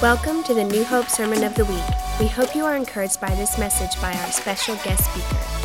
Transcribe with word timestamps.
Welcome 0.00 0.44
to 0.44 0.54
the 0.54 0.62
New 0.62 0.84
Hope 0.84 1.08
Sermon 1.08 1.42
of 1.42 1.56
the 1.56 1.64
Week. 1.64 1.82
We 2.20 2.28
hope 2.28 2.54
you 2.54 2.64
are 2.64 2.76
encouraged 2.76 3.20
by 3.20 3.34
this 3.34 3.58
message 3.58 4.00
by 4.00 4.12
our 4.12 4.30
special 4.30 4.76
guest 4.76 5.10
speaker. 5.10 5.58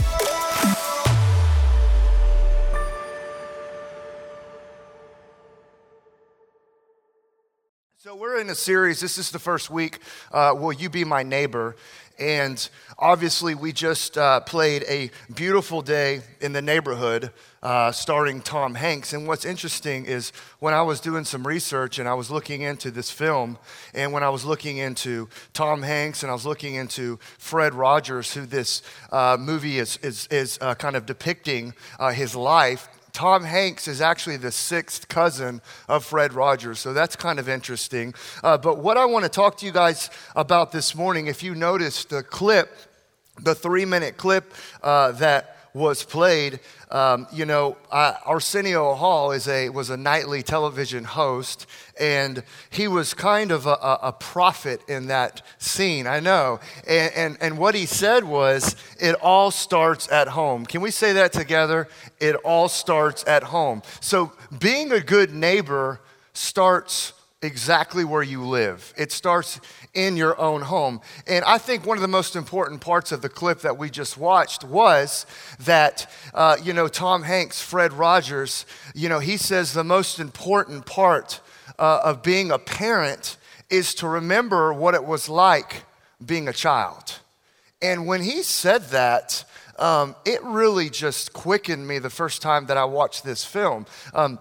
So, 7.97 8.15
we're 8.15 8.41
in 8.41 8.49
a 8.49 8.55
series. 8.55 9.01
This 9.01 9.19
is 9.19 9.29
the 9.29 9.37
first 9.37 9.69
week. 9.69 9.99
Uh, 10.31 10.55
Will 10.57 10.73
You 10.73 10.89
Be 10.89 11.05
My 11.05 11.21
Neighbor? 11.21 11.75
And 12.19 12.69
obviously, 12.99 13.55
we 13.55 13.71
just 13.71 14.17
uh, 14.17 14.39
played 14.41 14.83
a 14.87 15.09
beautiful 15.33 15.81
day 15.81 16.21
in 16.41 16.53
the 16.53 16.61
neighborhood 16.61 17.31
uh, 17.63 17.91
starring 17.91 18.41
Tom 18.41 18.75
Hanks. 18.75 19.13
And 19.13 19.27
what's 19.27 19.45
interesting 19.45 20.05
is 20.05 20.31
when 20.59 20.73
I 20.73 20.83
was 20.83 20.99
doing 20.99 21.23
some 21.23 21.47
research 21.47 21.97
and 21.97 22.07
I 22.07 22.13
was 22.13 22.29
looking 22.29 22.61
into 22.61 22.91
this 22.91 23.09
film, 23.09 23.57
and 23.93 24.13
when 24.13 24.21
I 24.21 24.29
was 24.29 24.45
looking 24.45 24.77
into 24.77 25.27
Tom 25.53 25.81
Hanks 25.81 26.23
and 26.23 26.29
I 26.29 26.33
was 26.33 26.45
looking 26.45 26.75
into 26.75 27.17
Fred 27.39 27.73
Rogers, 27.73 28.33
who 28.33 28.45
this 28.45 28.83
uh, 29.11 29.37
movie 29.39 29.79
is, 29.79 29.97
is, 29.97 30.27
is 30.27 30.59
uh, 30.61 30.75
kind 30.75 30.95
of 30.95 31.05
depicting 31.05 31.73
uh, 31.99 32.11
his 32.11 32.35
life, 32.35 32.89
Tom 33.13 33.43
Hanks 33.43 33.87
is 33.87 34.01
actually 34.01 34.37
the 34.37 34.51
sixth 34.51 35.07
cousin 35.07 35.61
of 35.87 36.03
Fred 36.03 36.33
Rogers, 36.33 36.79
so 36.79 36.93
that's 36.93 37.15
kind 37.15 37.37
of 37.37 37.47
interesting. 37.47 38.15
Uh, 38.43 38.57
but 38.57 38.79
what 38.79 38.97
I 38.97 39.05
want 39.05 39.23
to 39.23 39.29
talk 39.29 39.55
to 39.57 39.67
you 39.67 39.71
guys 39.71 40.09
about 40.35 40.71
this 40.71 40.95
morning, 40.95 41.27
if 41.27 41.43
you 41.43 41.53
noticed 41.53 42.09
the 42.09 42.23
clip, 42.23 42.75
the 43.39 43.53
three 43.53 43.85
minute 43.85 44.17
clip 44.17 44.51
uh, 44.81 45.11
that 45.13 45.52
was 45.73 46.03
played, 46.03 46.59
um, 46.91 47.25
you 47.31 47.45
know, 47.45 47.75
uh, 47.91 48.13
Arsenio 48.25 48.93
Hall 48.93 49.31
is 49.31 49.47
a, 49.47 49.69
was 49.69 49.89
a 49.89 49.97
nightly 49.97 50.43
television 50.43 51.03
host, 51.03 51.65
and 51.99 52.43
he 52.69 52.87
was 52.87 53.13
kind 53.15 53.51
of 53.51 53.65
a, 53.65 53.73
a, 54.03 54.13
prophet 54.13 54.81
in 54.87 55.07
that 55.07 55.41
scene, 55.57 56.05
I 56.05 56.19
know. 56.19 56.59
And, 56.87 57.13
and, 57.15 57.37
and 57.41 57.57
what 57.57 57.73
he 57.73 57.87
said 57.87 58.23
was, 58.23 58.75
it 58.99 59.15
all 59.15 59.49
starts 59.49 60.11
at 60.11 60.27
home. 60.27 60.65
Can 60.65 60.81
we 60.81 60.91
say 60.91 61.13
that 61.13 61.33
together? 61.33 61.87
It 62.19 62.35
all 62.35 62.69
starts 62.69 63.23
at 63.25 63.43
home. 63.43 63.81
So 63.99 64.31
being 64.59 64.91
a 64.91 65.01
good 65.01 65.33
neighbor 65.33 65.99
starts 66.33 67.13
exactly 67.43 68.03
where 68.03 68.23
you 68.23 68.43
live. 68.43 68.93
It 68.97 69.11
starts 69.11 69.59
in 69.93 70.17
your 70.17 70.39
own 70.39 70.61
home. 70.61 71.01
And 71.27 71.43
I 71.45 71.57
think 71.57 71.85
one 71.85 71.97
of 71.97 72.01
the 72.01 72.07
most 72.07 72.35
important 72.35 72.81
parts 72.81 73.11
of 73.11 73.21
the 73.21 73.29
clip 73.29 73.59
that 73.61 73.77
we 73.77 73.89
just 73.89 74.17
watched 74.17 74.63
was 74.63 75.25
that, 75.59 76.09
uh, 76.33 76.57
you 76.63 76.73
know, 76.73 76.87
Tom 76.87 77.23
Hanks, 77.23 77.61
Fred 77.61 77.93
Rogers, 77.93 78.65
you 78.95 79.09
know, 79.09 79.19
he 79.19 79.37
says 79.37 79.73
the 79.73 79.83
most 79.83 80.19
important 80.19 80.85
part 80.85 81.41
uh, 81.77 82.01
of 82.03 82.23
being 82.23 82.51
a 82.51 82.59
parent 82.59 83.37
is 83.69 83.95
to 83.95 84.07
remember 84.07 84.73
what 84.73 84.93
it 84.93 85.03
was 85.03 85.29
like 85.29 85.83
being 86.23 86.47
a 86.47 86.53
child. 86.53 87.19
And 87.81 88.07
when 88.07 88.21
he 88.21 88.43
said 88.43 88.83
that, 88.89 89.43
um, 89.79 90.15
it 90.25 90.41
really 90.43 90.89
just 90.89 91.33
quickened 91.33 91.87
me 91.87 91.99
the 91.99 92.09
first 92.09 92.41
time 92.41 92.67
that 92.67 92.77
I 92.77 92.85
watched 92.85 93.23
this 93.23 93.43
film. 93.43 93.85
Um, 94.13 94.39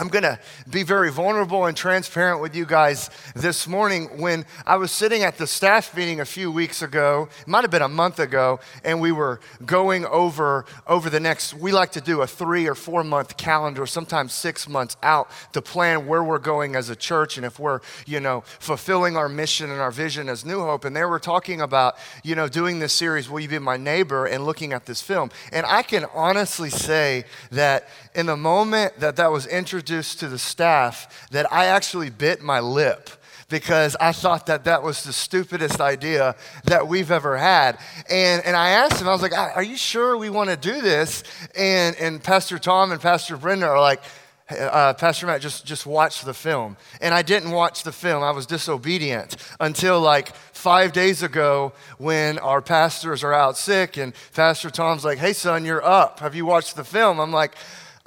I'm 0.00 0.06
going 0.06 0.22
to 0.22 0.38
be 0.70 0.84
very 0.84 1.10
vulnerable 1.10 1.66
and 1.66 1.76
transparent 1.76 2.40
with 2.40 2.54
you 2.54 2.64
guys 2.64 3.10
this 3.34 3.66
morning. 3.66 4.20
When 4.20 4.46
I 4.64 4.76
was 4.76 4.92
sitting 4.92 5.24
at 5.24 5.38
the 5.38 5.46
staff 5.48 5.96
meeting 5.96 6.20
a 6.20 6.24
few 6.24 6.52
weeks 6.52 6.82
ago, 6.82 7.28
it 7.40 7.48
might 7.48 7.62
have 7.62 7.72
been 7.72 7.82
a 7.82 7.88
month 7.88 8.20
ago, 8.20 8.60
and 8.84 9.00
we 9.00 9.10
were 9.10 9.40
going 9.66 10.06
over 10.06 10.66
over 10.86 11.10
the 11.10 11.18
next. 11.18 11.52
We 11.52 11.72
like 11.72 11.90
to 11.92 12.00
do 12.00 12.22
a 12.22 12.28
three 12.28 12.68
or 12.68 12.76
four 12.76 13.02
month 13.02 13.36
calendar, 13.36 13.86
sometimes 13.86 14.32
six 14.32 14.68
months 14.68 14.96
out, 15.02 15.32
to 15.52 15.60
plan 15.60 16.06
where 16.06 16.22
we're 16.22 16.38
going 16.38 16.76
as 16.76 16.90
a 16.90 16.96
church 16.96 17.36
and 17.36 17.44
if 17.44 17.58
we're, 17.58 17.80
you 18.06 18.20
know, 18.20 18.44
fulfilling 18.60 19.16
our 19.16 19.28
mission 19.28 19.68
and 19.68 19.80
our 19.80 19.90
vision 19.90 20.28
as 20.28 20.44
New 20.44 20.60
Hope. 20.60 20.84
And 20.84 20.94
they 20.94 21.04
were 21.06 21.18
talking 21.18 21.60
about, 21.60 21.96
you 22.22 22.36
know, 22.36 22.46
doing 22.46 22.78
this 22.78 22.92
series, 22.92 23.28
"Will 23.28 23.40
You 23.40 23.48
Be 23.48 23.58
My 23.58 23.76
Neighbor?" 23.76 24.26
and 24.26 24.46
looking 24.46 24.72
at 24.72 24.86
this 24.86 25.02
film. 25.02 25.32
And 25.50 25.66
I 25.66 25.82
can 25.82 26.06
honestly 26.14 26.70
say 26.70 27.24
that 27.50 27.88
in 28.18 28.26
the 28.26 28.36
moment 28.36 28.98
that 28.98 29.14
that 29.14 29.30
was 29.30 29.46
introduced 29.46 30.18
to 30.18 30.26
the 30.26 30.40
staff, 30.40 31.28
that 31.30 31.50
I 31.52 31.66
actually 31.66 32.10
bit 32.10 32.42
my 32.42 32.58
lip 32.58 33.10
because 33.48 33.94
I 34.00 34.10
thought 34.10 34.46
that 34.46 34.64
that 34.64 34.82
was 34.82 35.04
the 35.04 35.12
stupidest 35.12 35.80
idea 35.80 36.34
that 36.64 36.88
we've 36.88 37.12
ever 37.12 37.36
had. 37.36 37.78
And, 38.10 38.44
and 38.44 38.56
I 38.56 38.70
asked 38.70 39.00
him, 39.00 39.06
I 39.06 39.12
was 39.12 39.22
like, 39.22 39.38
Are 39.38 39.62
you 39.62 39.76
sure 39.76 40.16
we 40.16 40.30
want 40.30 40.50
to 40.50 40.56
do 40.56 40.80
this? 40.80 41.22
And, 41.56 41.94
and 41.96 42.20
Pastor 42.20 42.58
Tom 42.58 42.90
and 42.90 43.00
Pastor 43.00 43.36
Brenda 43.36 43.68
are 43.68 43.80
like, 43.80 44.02
uh, 44.50 44.94
Pastor 44.94 45.26
Matt, 45.26 45.40
just, 45.40 45.64
just 45.64 45.86
watch 45.86 46.22
the 46.22 46.34
film. 46.34 46.76
And 47.00 47.14
I 47.14 47.22
didn't 47.22 47.52
watch 47.52 47.84
the 47.84 47.92
film. 47.92 48.24
I 48.24 48.32
was 48.32 48.46
disobedient 48.46 49.36
until 49.60 50.00
like 50.00 50.34
five 50.34 50.92
days 50.92 51.22
ago 51.22 51.72
when 51.98 52.40
our 52.40 52.62
pastors 52.62 53.22
are 53.22 53.32
out 53.32 53.56
sick 53.56 53.96
and 53.96 54.12
Pastor 54.34 54.70
Tom's 54.70 55.04
like, 55.04 55.18
hey, 55.18 55.34
son, 55.34 55.64
you're 55.64 55.84
up. 55.84 56.18
Have 56.18 56.34
you 56.34 56.46
watched 56.46 56.74
the 56.74 56.84
film? 56.84 57.20
I'm 57.20 57.30
like, 57.30 57.54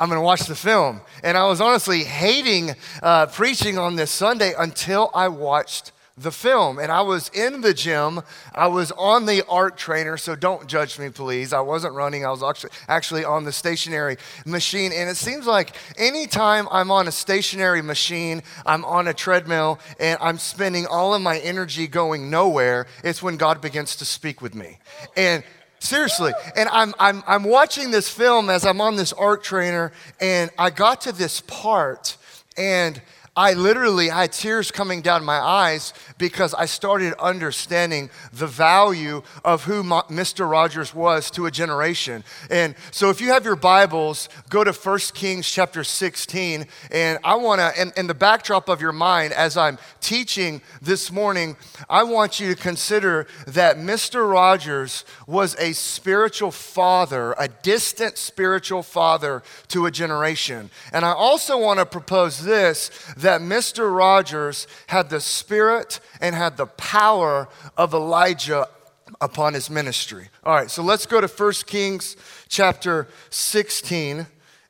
I'm 0.01 0.09
going 0.09 0.17
to 0.17 0.25
watch 0.25 0.47
the 0.47 0.56
film. 0.56 1.01
And 1.23 1.38
I 1.38 1.47
was 1.47 1.62
honestly 1.62 2.03
hating 2.03 2.73
uh, 3.03 3.28
preaching 3.28 3.78
on 3.78 3.97
this 3.97 4.09
Sunday 4.09 4.56
until 4.57 5.12
I 5.13 5.28
watched 5.28 5.91
the 6.17 6.31
film. 6.31 6.79
And 6.79 6.91
I 6.91 7.01
was 7.01 7.29
in 7.29 7.62
the 7.62 7.72
gym. 7.72 8.22
I 8.56 8.66
was 8.66 8.91
on 8.94 9.28
the 9.28 9.45
ARC 9.47 9.78
trainer, 9.78 10.17
so 10.17 10.35
don't 10.35 10.66
judge 10.66 10.97
me, 10.97 11.09
please. 11.09 11.53
I 11.53 11.59
wasn't 11.59 11.94
running. 11.94 12.25
I 12.25 12.31
was 12.31 12.66
actually, 12.88 13.25
on 13.25 13.44
the 13.44 13.51
stationary 13.51 14.17
machine. 14.44 14.91
And 14.91 15.07
it 15.07 15.17
seems 15.17 15.45
like 15.45 15.75
anytime 15.97 16.67
I'm 16.72 16.90
on 16.90 17.07
a 17.07 17.11
stationary 17.11 17.84
machine, 17.84 18.41
I'm 18.66 18.84
on 18.85 19.07
a 19.07 19.13
treadmill, 19.13 19.79
and 20.00 20.17
I'm 20.19 20.40
spending 20.40 20.88
all 20.88 21.13
of 21.13 21.22
my 21.22 21.38
energy 21.38 21.85
going 21.85 22.31
nowhere, 22.31 22.88
it's 23.03 23.22
when 23.22 23.38
God 23.38 23.61
begins 23.61 23.95
to 23.97 24.06
speak 24.06 24.41
with 24.41 24.56
me. 24.56 24.79
And 25.16 25.44
Seriously. 25.81 26.31
And 26.56 26.69
I'm, 26.69 26.94
I'm, 27.00 27.24
I'm 27.25 27.44
watching 27.44 27.90
this 27.90 28.08
film 28.08 28.52
as 28.52 28.66
I'm 28.66 28.80
on 28.80 28.97
this 28.97 29.14
ARC 29.14 29.44
trainer, 29.44 29.92
and 30.19 30.52
I 30.58 30.69
got 30.69 31.02
to 31.02 31.12
this 31.12 31.42
part, 31.42 32.18
and 32.56 33.02
I 33.41 33.53
literally 33.53 34.09
had 34.09 34.34
tears 34.34 34.69
coming 34.69 35.02
down 35.02 35.25
my 35.25 35.40
eyes 35.40 35.96
because 36.19 36.53
I 36.53 36.68
started 36.68 37.16
understanding 37.16 38.12
the 38.31 38.46
value 38.46 39.24
of 39.44 39.63
who 39.63 39.81
Mr. 39.81 40.47
Rogers 40.47 40.94
was 40.94 41.31
to 41.31 41.47
a 41.47 41.52
generation. 41.52 42.24
And 42.52 42.75
so 42.91 43.09
if 43.09 43.19
you 43.19 43.29
have 43.29 43.44
your 43.44 43.56
Bibles, 43.56 44.29
go 44.52 44.63
to 44.63 44.72
1 44.72 45.00
Kings 45.16 45.50
chapter 45.50 45.84
16. 45.84 46.68
And 46.91 47.18
I 47.24 47.34
want 47.34 47.62
to, 47.62 47.81
in, 47.81 47.91
in 47.97 48.06
the 48.06 48.13
backdrop 48.13 48.69
of 48.69 48.79
your 48.79 48.91
mind, 48.91 49.34
as 49.34 49.58
I'm 49.58 49.79
teaching 50.02 50.62
this 50.79 51.12
morning, 51.12 51.58
I 51.90 52.03
want 52.03 52.40
you 52.40 52.53
to 52.53 52.62
consider 52.62 53.25
that 53.47 53.78
Mr. 53.78 54.31
Rogers 54.31 55.03
was 55.25 55.56
a 55.58 55.73
spiritual 55.73 56.52
father, 56.52 57.34
a 57.40 57.47
distant 57.47 58.19
spiritual 58.19 58.84
father 58.84 59.41
to 59.69 59.88
a 59.88 59.91
generation. 59.91 60.69
And 60.94 61.03
I 61.03 61.13
also 61.13 61.58
want 61.58 61.79
to 61.79 61.88
propose 61.88 62.44
this 62.44 62.91
that 63.18 63.31
Mr. 63.40 63.96
Rogers 63.96 64.68
had 64.88 65.09
the 65.09 65.22
spirit 65.22 66.02
and 66.19 66.36
had 66.36 66.58
the 66.58 66.66
power 66.66 67.47
of 67.78 67.94
Elijah 67.94 68.68
upon 69.22 69.53
his 69.53 69.69
ministry. 69.69 70.28
All 70.44 70.53
right, 70.53 70.69
so 70.69 70.84
let's 70.84 71.06
go 71.06 71.22
to 71.22 71.28
1 71.28 71.53
Kings 71.66 72.18
chapter 72.50 73.08
16. 73.30 74.28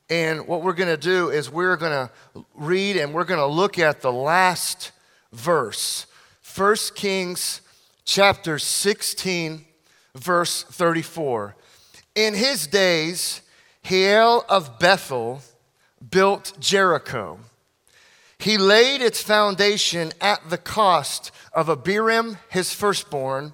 And 0.09 0.45
what 0.45 0.61
we're 0.61 0.73
going 0.73 0.89
to 0.89 0.97
do 0.97 1.29
is 1.29 1.49
we're 1.49 1.77
going 1.77 2.07
to 2.07 2.45
read 2.53 2.97
and 2.97 3.13
we're 3.13 3.23
going 3.23 3.39
to 3.39 3.45
look 3.45 3.79
at 3.79 4.01
the 4.01 4.11
last 4.11 4.91
verse. 5.31 6.05
1 6.55 6.75
Kings 6.95 7.61
chapter 8.03 8.59
16, 8.59 9.65
verse 10.13 10.63
34. 10.63 11.55
In 12.15 12.33
his 12.33 12.67
days, 12.67 13.41
Hiel 13.85 14.43
of 14.49 14.79
Bethel 14.79 15.41
built 16.09 16.53
Jericho 16.59 17.39
he 18.41 18.57
laid 18.57 19.01
its 19.01 19.21
foundation 19.21 20.11
at 20.19 20.49
the 20.49 20.57
cost 20.57 21.31
of 21.53 21.69
Abiram, 21.69 22.37
his 22.49 22.73
firstborn, 22.73 23.53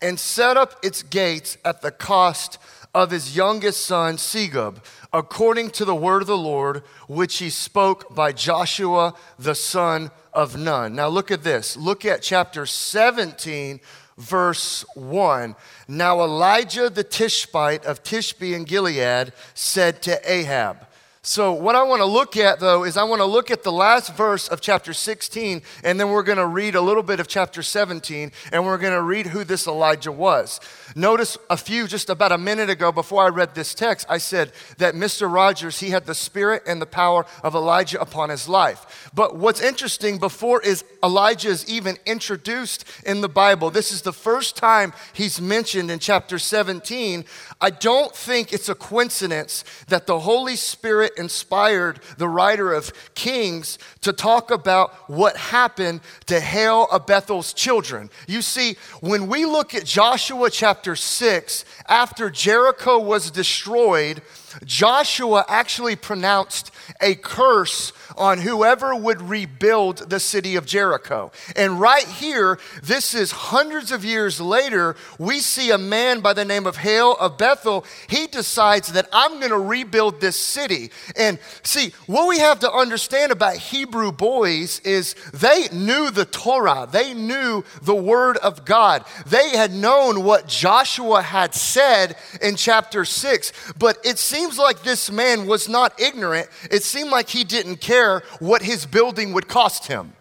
and 0.00 0.18
set 0.18 0.56
up 0.56 0.82
its 0.82 1.02
gates 1.02 1.58
at 1.64 1.82
the 1.82 1.90
cost 1.90 2.58
of 2.94 3.10
his 3.10 3.36
youngest 3.36 3.84
son, 3.84 4.16
Segub, 4.16 4.84
according 5.12 5.70
to 5.70 5.84
the 5.84 5.94
word 5.94 6.22
of 6.22 6.28
the 6.28 6.36
Lord, 6.36 6.82
which 7.08 7.38
he 7.38 7.50
spoke 7.50 8.14
by 8.14 8.32
Joshua, 8.32 9.14
the 9.38 9.54
son 9.54 10.10
of 10.32 10.56
Nun. 10.56 10.94
Now 10.94 11.08
look 11.08 11.30
at 11.30 11.44
this. 11.44 11.76
Look 11.76 12.04
at 12.04 12.22
chapter 12.22 12.66
17, 12.66 13.80
verse 14.16 14.84
1. 14.94 15.56
Now 15.88 16.20
Elijah 16.20 16.90
the 16.90 17.04
Tishbite 17.04 17.84
of 17.84 18.02
Tishbe 18.02 18.54
in 18.54 18.64
Gilead 18.64 19.32
said 19.54 20.02
to 20.02 20.20
Ahab, 20.30 20.86
So, 21.24 21.52
what 21.52 21.76
I 21.76 21.84
want 21.84 22.00
to 22.00 22.04
look 22.04 22.36
at 22.36 22.58
though 22.58 22.82
is 22.82 22.96
I 22.96 23.04
want 23.04 23.20
to 23.20 23.26
look 23.26 23.52
at 23.52 23.62
the 23.62 23.70
last 23.70 24.16
verse 24.16 24.48
of 24.48 24.60
chapter 24.60 24.92
16, 24.92 25.62
and 25.84 26.00
then 26.00 26.10
we're 26.10 26.24
going 26.24 26.38
to 26.38 26.46
read 26.48 26.74
a 26.74 26.80
little 26.80 27.04
bit 27.04 27.20
of 27.20 27.28
chapter 27.28 27.62
17, 27.62 28.32
and 28.50 28.66
we're 28.66 28.76
going 28.76 28.92
to 28.92 29.02
read 29.02 29.26
who 29.28 29.44
this 29.44 29.68
Elijah 29.68 30.10
was. 30.10 30.58
Notice 30.96 31.38
a 31.48 31.56
few, 31.56 31.86
just 31.86 32.10
about 32.10 32.32
a 32.32 32.38
minute 32.38 32.68
ago, 32.70 32.90
before 32.90 33.22
I 33.22 33.28
read 33.28 33.54
this 33.54 33.72
text, 33.72 34.04
I 34.10 34.18
said 34.18 34.50
that 34.78 34.96
Mr. 34.96 35.32
Rogers, 35.32 35.78
he 35.78 35.90
had 35.90 36.06
the 36.06 36.14
spirit 36.16 36.64
and 36.66 36.82
the 36.82 36.86
power 36.86 37.24
of 37.44 37.54
Elijah 37.54 38.00
upon 38.00 38.28
his 38.28 38.48
life. 38.48 39.08
But 39.14 39.36
what's 39.36 39.60
interesting, 39.60 40.18
before 40.18 40.60
is 40.60 40.84
Elijah 41.04 41.50
is 41.50 41.68
even 41.72 41.98
introduced 42.04 42.84
in 43.06 43.20
the 43.20 43.28
Bible, 43.28 43.70
this 43.70 43.92
is 43.92 44.02
the 44.02 44.12
first 44.12 44.56
time 44.56 44.92
he's 45.12 45.40
mentioned 45.40 45.88
in 45.88 46.00
chapter 46.00 46.40
17. 46.40 47.24
I 47.60 47.70
don't 47.70 48.12
think 48.12 48.52
it's 48.52 48.68
a 48.68 48.74
coincidence 48.74 49.64
that 49.86 50.08
the 50.08 50.18
Holy 50.18 50.56
Spirit 50.56 51.11
inspired 51.16 52.00
the 52.18 52.28
writer 52.28 52.72
of 52.72 52.92
Kings 53.14 53.78
to 54.02 54.12
talk 54.12 54.50
about 54.50 55.10
what 55.10 55.36
happened 55.36 56.00
to 56.26 56.40
Hiel 56.40 56.88
of 56.90 57.06
Bethel's 57.06 57.52
children. 57.52 58.10
You 58.26 58.42
see, 58.42 58.76
when 59.00 59.26
we 59.26 59.44
look 59.44 59.74
at 59.74 59.84
Joshua 59.84 60.50
chapter 60.50 60.96
6, 60.96 61.64
after 61.88 62.30
Jericho 62.30 62.98
was 62.98 63.30
destroyed, 63.30 64.22
Joshua 64.64 65.44
actually 65.48 65.96
pronounced 65.96 66.70
a 67.00 67.14
curse 67.14 67.92
on 68.16 68.38
whoever 68.38 68.94
would 68.94 69.22
rebuild 69.22 70.10
the 70.10 70.20
city 70.20 70.56
of 70.56 70.66
Jericho. 70.66 71.32
And 71.56 71.80
right 71.80 72.06
here, 72.06 72.58
this 72.82 73.14
is 73.14 73.30
hundreds 73.30 73.92
of 73.92 74.04
years 74.04 74.40
later, 74.40 74.96
we 75.18 75.40
see 75.40 75.70
a 75.70 75.78
man 75.78 76.20
by 76.20 76.32
the 76.32 76.44
name 76.44 76.66
of 76.66 76.76
Hiel 76.78 77.16
of 77.18 77.38
Bethel. 77.38 77.84
He 78.08 78.26
decides 78.26 78.92
that 78.92 79.08
I'm 79.12 79.38
going 79.38 79.50
to 79.50 79.58
rebuild 79.58 80.20
this 80.20 80.38
city. 80.38 80.90
And 81.16 81.38
see, 81.62 81.92
what 82.06 82.28
we 82.28 82.38
have 82.38 82.60
to 82.60 82.72
understand 82.72 83.32
about 83.32 83.56
Hebrew 83.56 84.12
boys 84.12 84.80
is 84.80 85.14
they 85.32 85.68
knew 85.72 86.10
the 86.10 86.24
Torah, 86.24 86.88
they 86.90 87.14
knew 87.14 87.64
the 87.82 87.94
word 87.94 88.36
of 88.38 88.64
God. 88.64 89.04
They 89.26 89.50
had 89.50 89.72
known 89.72 90.24
what 90.24 90.48
Joshua 90.48 91.22
had 91.22 91.54
said 91.54 92.16
in 92.40 92.56
chapter 92.56 93.04
6, 93.04 93.52
but 93.78 93.98
it 94.04 94.18
seems 94.18 94.41
seems 94.42 94.58
like 94.58 94.82
this 94.82 95.08
man 95.08 95.46
was 95.46 95.68
not 95.68 96.00
ignorant. 96.00 96.48
It 96.68 96.82
seemed 96.82 97.10
like 97.10 97.28
he 97.28 97.44
didn't 97.44 97.76
care 97.76 98.24
what 98.40 98.60
his 98.60 98.86
building 98.86 99.32
would 99.34 99.46
cost 99.46 99.86
him. 99.86 100.14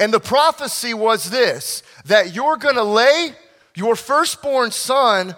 And 0.00 0.12
the 0.12 0.20
prophecy 0.20 0.94
was 0.94 1.28
this 1.30 1.82
that 2.06 2.34
you're 2.34 2.56
going 2.56 2.76
to 2.76 2.84
lay 2.84 3.32
your 3.74 3.96
firstborn 3.96 4.70
son 4.70 5.36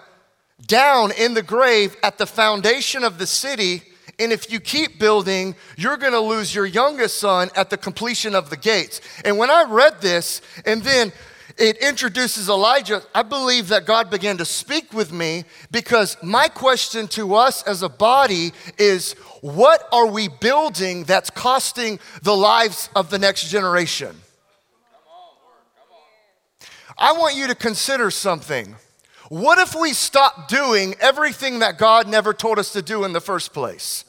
down 0.65 1.11
in 1.11 1.33
the 1.33 1.43
grave 1.43 1.97
at 2.01 2.17
the 2.17 2.25
foundation 2.25 3.03
of 3.03 3.17
the 3.17 3.27
city. 3.27 3.83
And 4.17 4.31
if 4.31 4.49
you 4.49 4.61
keep 4.61 4.99
building, 4.99 5.55
you're 5.75 5.97
going 5.97 6.13
to 6.13 6.19
lose 6.19 6.55
your 6.55 6.65
youngest 6.65 7.17
son 7.17 7.49
at 7.57 7.69
the 7.69 7.77
completion 7.77 8.35
of 8.35 8.49
the 8.49 8.57
gates. 8.57 9.01
And 9.25 9.37
when 9.37 9.49
I 9.49 9.65
read 9.67 9.99
this, 9.99 10.41
and 10.65 10.81
then 10.81 11.11
it 11.57 11.77
introduces 11.77 12.49
Elijah, 12.49 13.01
I 13.13 13.23
believe 13.23 13.69
that 13.69 13.85
God 13.85 14.09
began 14.09 14.37
to 14.37 14.45
speak 14.45 14.93
with 14.93 15.11
me 15.11 15.45
because 15.71 16.17
my 16.21 16.47
question 16.47 17.07
to 17.09 17.35
us 17.35 17.63
as 17.63 17.83
a 17.83 17.89
body 17.89 18.51
is 18.77 19.13
what 19.41 19.87
are 19.91 20.07
we 20.07 20.27
building 20.27 21.03
that's 21.03 21.29
costing 21.29 21.99
the 22.21 22.35
lives 22.35 22.89
of 22.95 23.09
the 23.09 23.19
next 23.19 23.49
generation? 23.49 24.15
I 26.97 27.13
want 27.13 27.35
you 27.35 27.47
to 27.47 27.55
consider 27.55 28.11
something. 28.11 28.75
What 29.29 29.59
if 29.59 29.73
we 29.73 29.93
stop 29.93 30.47
doing 30.47 30.93
everything 30.99 31.59
that 31.59 31.77
God 31.77 32.07
never 32.07 32.33
told 32.33 32.59
us 32.59 32.73
to 32.73 32.81
do 32.81 33.05
in 33.05 33.13
the 33.13 33.21
first 33.21 33.53
place? 33.53 34.05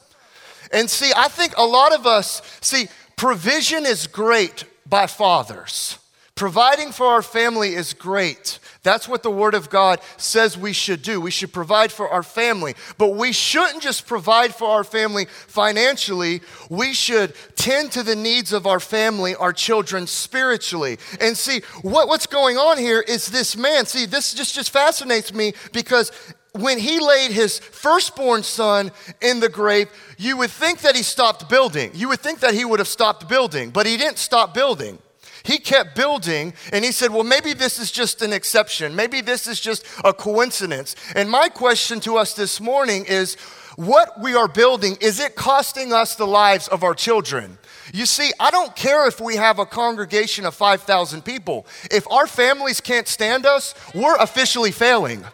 And 0.71 0.89
see, 0.89 1.11
I 1.15 1.27
think 1.27 1.53
a 1.57 1.65
lot 1.65 1.93
of 1.93 2.05
us, 2.05 2.41
see, 2.61 2.87
provision 3.15 3.85
is 3.85 4.05
great 4.05 4.65
by 4.85 5.07
fathers. 5.07 5.97
Providing 6.35 6.91
for 6.91 7.05
our 7.05 7.21
family 7.21 7.75
is 7.75 7.93
great. 7.93 8.57
That's 8.81 9.07
what 9.07 9.21
the 9.21 9.29
Word 9.29 9.53
of 9.53 9.69
God 9.69 9.99
says 10.17 10.57
we 10.57 10.73
should 10.73 11.03
do. 11.03 11.21
We 11.21 11.29
should 11.29 11.53
provide 11.53 11.91
for 11.91 12.09
our 12.09 12.23
family. 12.23 12.73
But 12.97 13.15
we 13.15 13.31
shouldn't 13.31 13.83
just 13.83 14.07
provide 14.07 14.55
for 14.55 14.67
our 14.67 14.83
family 14.83 15.25
financially. 15.25 16.41
We 16.71 16.93
should 16.93 17.35
tend 17.55 17.91
to 17.91 18.01
the 18.01 18.15
needs 18.15 18.51
of 18.51 18.65
our 18.65 18.79
family, 18.79 19.35
our 19.35 19.53
children 19.53 20.07
spiritually. 20.07 20.97
And 21.21 21.37
see, 21.37 21.61
what, 21.83 22.07
what's 22.07 22.25
going 22.25 22.57
on 22.57 22.79
here 22.79 23.01
is 23.01 23.27
this 23.27 23.55
man. 23.55 23.85
See, 23.85 24.07
this 24.07 24.33
just, 24.33 24.55
just 24.55 24.71
fascinates 24.71 25.31
me 25.33 25.53
because 25.71 26.11
when 26.53 26.79
he 26.79 26.99
laid 26.99 27.31
his 27.31 27.59
firstborn 27.59 28.41
son 28.41 28.91
in 29.21 29.39
the 29.39 29.49
grave, 29.49 29.87
you 30.17 30.37
would 30.37 30.51
think 30.51 30.79
that 30.79 30.95
he 30.95 31.03
stopped 31.03 31.47
building. 31.47 31.91
You 31.93 32.09
would 32.09 32.21
think 32.21 32.39
that 32.39 32.55
he 32.55 32.65
would 32.65 32.79
have 32.79 32.87
stopped 32.87 33.29
building, 33.29 33.69
but 33.69 33.85
he 33.85 33.97
didn't 33.97 34.17
stop 34.17 34.55
building. 34.55 34.97
He 35.43 35.57
kept 35.57 35.95
building 35.95 36.53
and 36.71 36.85
he 36.85 36.91
said, 36.91 37.11
Well, 37.11 37.23
maybe 37.23 37.53
this 37.53 37.77
is 37.79 37.91
just 37.91 38.21
an 38.21 38.31
exception. 38.31 38.95
Maybe 38.95 39.21
this 39.21 39.45
is 39.45 39.59
just 39.59 39.85
a 40.03 40.13
coincidence. 40.13 40.95
And 41.15 41.29
my 41.29 41.49
question 41.49 41.99
to 42.01 42.17
us 42.17 42.33
this 42.33 42.61
morning 42.61 43.05
is 43.05 43.35
what 43.75 44.21
we 44.21 44.35
are 44.35 44.47
building, 44.47 44.97
is 45.01 45.19
it 45.19 45.35
costing 45.35 45.91
us 45.91 46.15
the 46.15 46.27
lives 46.27 46.67
of 46.67 46.83
our 46.83 46.93
children? 46.93 47.57
You 47.93 48.05
see, 48.05 48.31
I 48.39 48.51
don't 48.51 48.75
care 48.75 49.07
if 49.07 49.19
we 49.19 49.35
have 49.35 49.59
a 49.59 49.65
congregation 49.65 50.45
of 50.45 50.55
5,000 50.55 51.25
people. 51.25 51.65
If 51.91 52.09
our 52.11 52.27
families 52.27 52.79
can't 52.79 53.07
stand 53.07 53.45
us, 53.45 53.75
we're 53.93 54.15
officially 54.17 54.71
failing. 54.71 55.25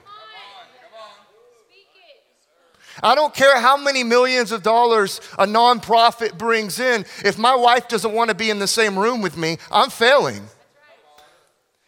I 3.02 3.16
don't 3.16 3.34
care 3.34 3.60
how 3.60 3.78
many 3.78 4.04
millions 4.04 4.52
of 4.52 4.64
dollars 4.64 5.22
a 5.38 5.46
nonprofit 5.46 6.38
brings 6.38 6.80
in. 6.80 7.06
If 7.24 7.38
my 7.38 7.56
wife 7.56 7.88
doesn't 7.88 8.14
want 8.14 8.30
to 8.30 8.36
be 8.36 8.50
in 8.50 8.60
the 8.60 8.68
same 8.68 8.98
room 8.98 9.22
with 9.22 9.38
me, 9.38 9.58
I'm 9.72 9.90
failing. 9.90 10.44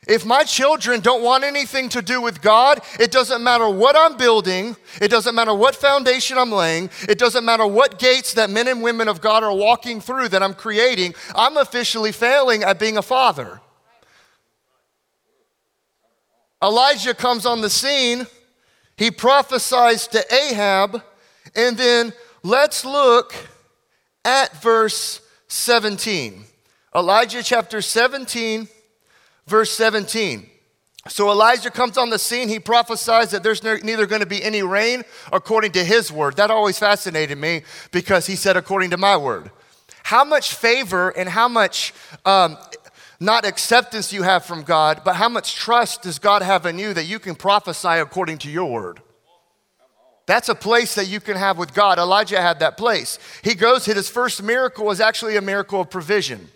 If 0.07 0.25
my 0.25 0.43
children 0.43 0.99
don't 0.99 1.21
want 1.21 1.43
anything 1.43 1.87
to 1.89 2.01
do 2.01 2.21
with 2.21 2.41
God, 2.41 2.81
it 2.99 3.11
doesn't 3.11 3.43
matter 3.43 3.69
what 3.69 3.95
I'm 3.95 4.17
building, 4.17 4.75
it 4.99 5.09
doesn't 5.09 5.35
matter 5.35 5.53
what 5.53 5.75
foundation 5.75 6.39
I'm 6.39 6.51
laying, 6.51 6.89
it 7.07 7.19
doesn't 7.19 7.45
matter 7.45 7.67
what 7.67 7.99
gates 7.99 8.33
that 8.33 8.49
men 8.49 8.67
and 8.67 8.81
women 8.81 9.07
of 9.07 9.21
God 9.21 9.43
are 9.43 9.53
walking 9.53 10.01
through 10.01 10.29
that 10.29 10.41
I'm 10.41 10.55
creating, 10.55 11.13
I'm 11.35 11.55
officially 11.57 12.11
failing 12.11 12.63
at 12.63 12.79
being 12.79 12.97
a 12.97 13.03
father. 13.03 13.61
Elijah 16.63 17.13
comes 17.13 17.45
on 17.45 17.61
the 17.61 17.69
scene 17.69 18.25
he 18.97 19.11
prophesies 19.11 20.07
to 20.07 20.23
Ahab, 20.33 21.01
and 21.55 21.77
then 21.77 22.13
let's 22.43 22.85
look 22.85 23.33
at 24.23 24.61
verse 24.61 25.21
17. 25.47 26.43
Elijah 26.95 27.41
chapter 27.43 27.81
17, 27.81 28.67
verse 29.47 29.71
17. 29.71 30.47
So 31.07 31.31
Elijah 31.31 31.71
comes 31.71 31.97
on 31.97 32.11
the 32.11 32.19
scene. 32.19 32.47
He 32.47 32.59
prophesies 32.59 33.31
that 33.31 33.41
there's 33.41 33.63
neither 33.63 34.05
going 34.05 34.21
to 34.21 34.27
be 34.27 34.43
any 34.43 34.61
rain 34.61 35.03
according 35.31 35.71
to 35.71 35.83
his 35.83 36.11
word. 36.11 36.37
That 36.37 36.51
always 36.51 36.77
fascinated 36.77 37.37
me 37.37 37.63
because 37.91 38.27
he 38.27 38.35
said, 38.35 38.55
according 38.55 38.91
to 38.91 38.97
my 38.97 39.17
word. 39.17 39.49
How 40.03 40.23
much 40.23 40.53
favor 40.53 41.09
and 41.09 41.27
how 41.27 41.47
much 41.47 41.93
um, 42.25 42.57
not 43.21 43.45
acceptance 43.45 44.11
you 44.11 44.23
have 44.23 44.43
from 44.43 44.63
God, 44.63 45.03
but 45.05 45.15
how 45.15 45.29
much 45.29 45.55
trust 45.55 46.01
does 46.01 46.17
God 46.17 46.41
have 46.41 46.65
in 46.65 46.79
you 46.79 46.91
that 46.93 47.05
you 47.05 47.19
can 47.19 47.35
prophesy 47.35 47.87
according 47.87 48.39
to 48.39 48.49
your 48.49 48.69
word? 48.69 48.99
That's 50.25 50.49
a 50.49 50.55
place 50.55 50.95
that 50.95 51.07
you 51.07 51.19
can 51.19 51.37
have 51.37 51.57
with 51.57 51.73
God. 51.73 51.99
Elijah 51.99 52.41
had 52.41 52.59
that 52.59 52.77
place. 52.77 53.19
He 53.43 53.53
goes, 53.53 53.85
his 53.85 54.09
first 54.09 54.41
miracle 54.41 54.85
was 54.85 54.99
actually 54.99 55.37
a 55.37 55.41
miracle 55.41 55.81
of 55.81 55.91
provision. 55.91 56.49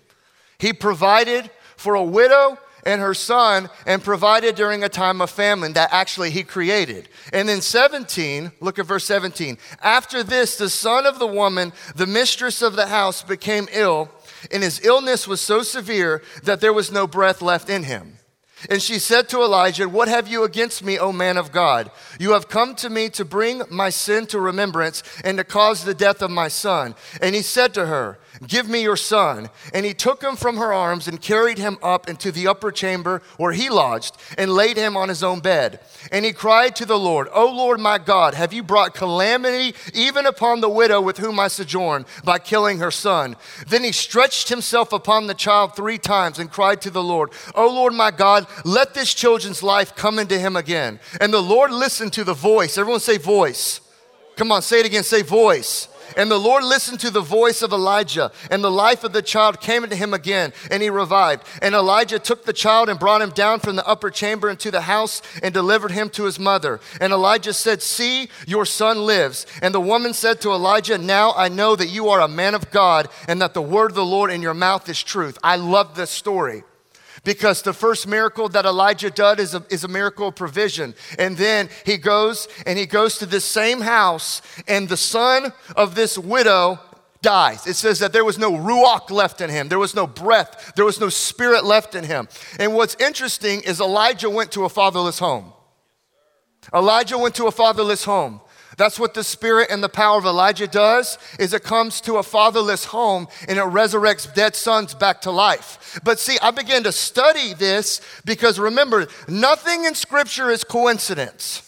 He 0.57 0.73
provided 0.73 1.51
for 1.77 1.93
a 1.93 2.03
widow 2.03 2.57
and 2.83 2.99
her 3.01 3.13
son 3.13 3.69
and 3.85 4.03
provided 4.03 4.55
during 4.55 4.83
a 4.83 4.89
time 4.89 5.21
of 5.21 5.29
famine 5.29 5.73
that 5.73 5.89
actually 5.91 6.31
he 6.31 6.43
created. 6.43 7.09
And 7.31 7.47
then 7.47 7.61
17, 7.61 8.51
look 8.59 8.79
at 8.79 8.85
verse 8.87 9.05
17. 9.05 9.57
After 9.83 10.23
this, 10.23 10.57
the 10.57 10.69
son 10.69 11.05
of 11.05 11.19
the 11.19 11.27
woman, 11.27 11.73
the 11.95 12.07
mistress 12.07 12.61
of 12.61 12.75
the 12.75 12.87
house, 12.87 13.21
became 13.21 13.67
ill 13.71 14.09
and 14.51 14.63
his 14.63 14.83
illness 14.85 15.27
was 15.27 15.41
so 15.41 15.61
severe 15.61 16.21
that 16.43 16.61
there 16.61 16.73
was 16.73 16.91
no 16.91 17.07
breath 17.07 17.41
left 17.41 17.69
in 17.69 17.83
him. 17.83 18.19
And 18.69 18.81
she 18.81 18.99
said 18.99 19.29
to 19.29 19.41
Elijah, 19.41 19.87
What 19.87 20.07
have 20.07 20.27
you 20.27 20.43
against 20.43 20.83
me, 20.83 20.97
O 20.97 21.11
man 21.11 21.37
of 21.37 21.51
God? 21.51 21.91
You 22.19 22.31
have 22.31 22.49
come 22.49 22.75
to 22.75 22.89
me 22.89 23.09
to 23.09 23.25
bring 23.25 23.63
my 23.69 23.89
sin 23.89 24.27
to 24.27 24.39
remembrance 24.39 25.03
and 25.23 25.37
to 25.37 25.43
cause 25.43 25.83
the 25.83 25.93
death 25.93 26.21
of 26.21 26.31
my 26.31 26.47
son. 26.47 26.95
And 27.21 27.35
he 27.35 27.41
said 27.41 27.73
to 27.75 27.85
her, 27.85 28.17
Give 28.47 28.67
me 28.67 28.81
your 28.81 28.97
son. 28.97 29.49
And 29.73 29.85
he 29.85 29.93
took 29.93 30.21
him 30.21 30.35
from 30.35 30.57
her 30.57 30.73
arms 30.73 31.07
and 31.07 31.21
carried 31.21 31.57
him 31.57 31.77
up 31.81 32.09
into 32.09 32.31
the 32.31 32.47
upper 32.47 32.71
chamber 32.71 33.21
where 33.37 33.53
he 33.53 33.69
lodged 33.69 34.17
and 34.37 34.51
laid 34.51 34.77
him 34.77 34.97
on 34.97 35.09
his 35.09 35.23
own 35.23 35.39
bed. 35.39 35.79
And 36.11 36.25
he 36.25 36.33
cried 36.33 36.75
to 36.77 36.85
the 36.85 36.99
Lord, 36.99 37.27
O 37.33 37.45
Lord 37.51 37.79
my 37.79 37.97
God, 37.97 38.33
have 38.33 38.53
you 38.53 38.63
brought 38.63 38.93
calamity 38.93 39.75
even 39.93 40.25
upon 40.25 40.61
the 40.61 40.69
widow 40.69 41.01
with 41.01 41.17
whom 41.17 41.39
I 41.39 41.47
sojourn 41.47 42.05
by 42.23 42.39
killing 42.39 42.79
her 42.79 42.91
son? 42.91 43.35
Then 43.67 43.83
he 43.83 43.91
stretched 43.91 44.49
himself 44.49 44.91
upon 44.91 45.27
the 45.27 45.33
child 45.33 45.75
three 45.75 45.97
times 45.97 46.39
and 46.39 46.51
cried 46.51 46.81
to 46.81 46.89
the 46.89 47.03
Lord, 47.03 47.31
O 47.55 47.67
Lord 47.67 47.93
my 47.93 48.11
God, 48.11 48.47
let 48.63 48.93
this 48.93 49.13
children's 49.13 49.63
life 49.63 49.95
come 49.95 50.19
into 50.19 50.37
him 50.37 50.55
again. 50.55 50.99
And 51.21 51.33
the 51.33 51.41
Lord 51.41 51.71
listened 51.71 52.13
to 52.13 52.23
the 52.23 52.33
voice. 52.33 52.77
Everyone 52.77 52.99
say, 52.99 53.17
voice 53.17 53.81
Come 54.35 54.51
on, 54.51 54.61
say 54.61 54.81
it 54.81 54.85
again. 54.85 55.03
Say 55.03 55.21
voice. 55.21 55.87
And 56.17 56.29
the 56.29 56.39
Lord 56.39 56.63
listened 56.63 56.99
to 57.01 57.11
the 57.11 57.21
voice 57.21 57.61
of 57.61 57.71
Elijah, 57.71 58.31
and 58.49 58.63
the 58.63 58.71
life 58.71 59.03
of 59.03 59.13
the 59.13 59.21
child 59.21 59.61
came 59.61 59.83
into 59.83 59.95
him 59.95 60.13
again, 60.13 60.53
and 60.69 60.81
he 60.81 60.89
revived. 60.89 61.43
And 61.61 61.75
Elijah 61.75 62.19
took 62.19 62.45
the 62.45 62.53
child 62.53 62.89
and 62.89 62.99
brought 62.99 63.21
him 63.21 63.31
down 63.31 63.59
from 63.59 63.75
the 63.75 63.87
upper 63.87 64.09
chamber 64.09 64.49
into 64.49 64.71
the 64.71 64.81
house 64.81 65.21
and 65.41 65.53
delivered 65.53 65.91
him 65.91 66.09
to 66.11 66.23
his 66.23 66.39
mother. 66.39 66.79
And 67.01 67.13
Elijah 67.13 67.53
said, 67.53 67.81
See, 67.81 68.29
your 68.47 68.65
son 68.65 69.05
lives. 69.05 69.45
And 69.61 69.73
the 69.73 69.81
woman 69.81 70.13
said 70.13 70.41
to 70.41 70.51
Elijah, 70.51 70.97
Now 70.97 71.33
I 71.33 71.49
know 71.49 71.75
that 71.75 71.87
you 71.87 72.09
are 72.09 72.21
a 72.21 72.27
man 72.27 72.55
of 72.55 72.71
God, 72.71 73.09
and 73.27 73.41
that 73.41 73.53
the 73.53 73.61
word 73.61 73.91
of 73.91 73.95
the 73.95 74.05
Lord 74.05 74.31
in 74.31 74.41
your 74.41 74.53
mouth 74.53 74.87
is 74.89 75.01
truth. 75.01 75.37
I 75.43 75.55
love 75.55 75.95
this 75.95 76.11
story 76.11 76.63
because 77.25 77.61
the 77.61 77.73
first 77.73 78.07
miracle 78.07 78.47
that 78.49 78.65
Elijah 78.65 79.09
did 79.09 79.39
is 79.41 79.53
a, 79.53 79.65
is 79.69 79.83
a 79.83 79.89
miracle 79.89 80.29
of 80.29 80.35
provision. 80.35 80.93
And 81.19 81.35
then 81.35 81.69
he 81.85 81.97
goes 81.97 82.47
and 82.65 82.79
he 82.79 82.85
goes 82.85 83.17
to 83.17 83.25
this 83.25 83.43
same 83.43 83.81
house, 83.81 84.41
and 84.67 84.87
the 84.87 84.95
son 84.95 85.51
of 85.75 85.95
this 85.95 86.17
widow 86.17 86.79
dies. 87.21 87.67
It 87.67 87.73
says 87.73 87.99
that 87.99 88.13
there 88.13 88.23
was 88.23 88.37
no 88.37 88.51
ruach 88.51 89.09
left 89.09 89.41
in 89.41 89.49
him, 89.49 89.67
there 89.67 89.79
was 89.79 89.95
no 89.95 90.07
breath, 90.07 90.73
there 90.75 90.85
was 90.85 91.01
no 91.01 91.09
spirit 91.09 91.65
left 91.65 91.95
in 91.95 92.03
him. 92.03 92.29
And 92.59 92.73
what's 92.75 92.95
interesting 92.95 93.61
is 93.61 93.81
Elijah 93.81 94.29
went 94.29 94.51
to 94.53 94.63
a 94.63 94.69
fatherless 94.69 95.19
home. 95.19 95.51
Elijah 96.73 97.17
went 97.17 97.35
to 97.35 97.47
a 97.47 97.51
fatherless 97.51 98.05
home. 98.05 98.41
That's 98.77 98.99
what 98.99 99.13
the 99.13 99.23
spirit 99.23 99.69
and 99.71 99.83
the 99.83 99.89
power 99.89 100.17
of 100.17 100.25
Elijah 100.25 100.67
does 100.67 101.17
is 101.39 101.53
it 101.53 101.63
comes 101.63 102.01
to 102.01 102.15
a 102.17 102.23
fatherless 102.23 102.85
home 102.85 103.27
and 103.47 103.57
it 103.57 103.63
resurrects 103.63 104.33
dead 104.33 104.55
sons 104.55 104.93
back 104.93 105.21
to 105.21 105.31
life. 105.31 105.99
But 106.03 106.19
see, 106.19 106.37
I 106.41 106.51
began 106.51 106.83
to 106.83 106.91
study 106.91 107.53
this 107.53 108.01
because 108.25 108.59
remember, 108.59 109.07
nothing 109.27 109.85
in 109.85 109.95
scripture 109.95 110.49
is 110.49 110.63
coincidence. 110.63 111.61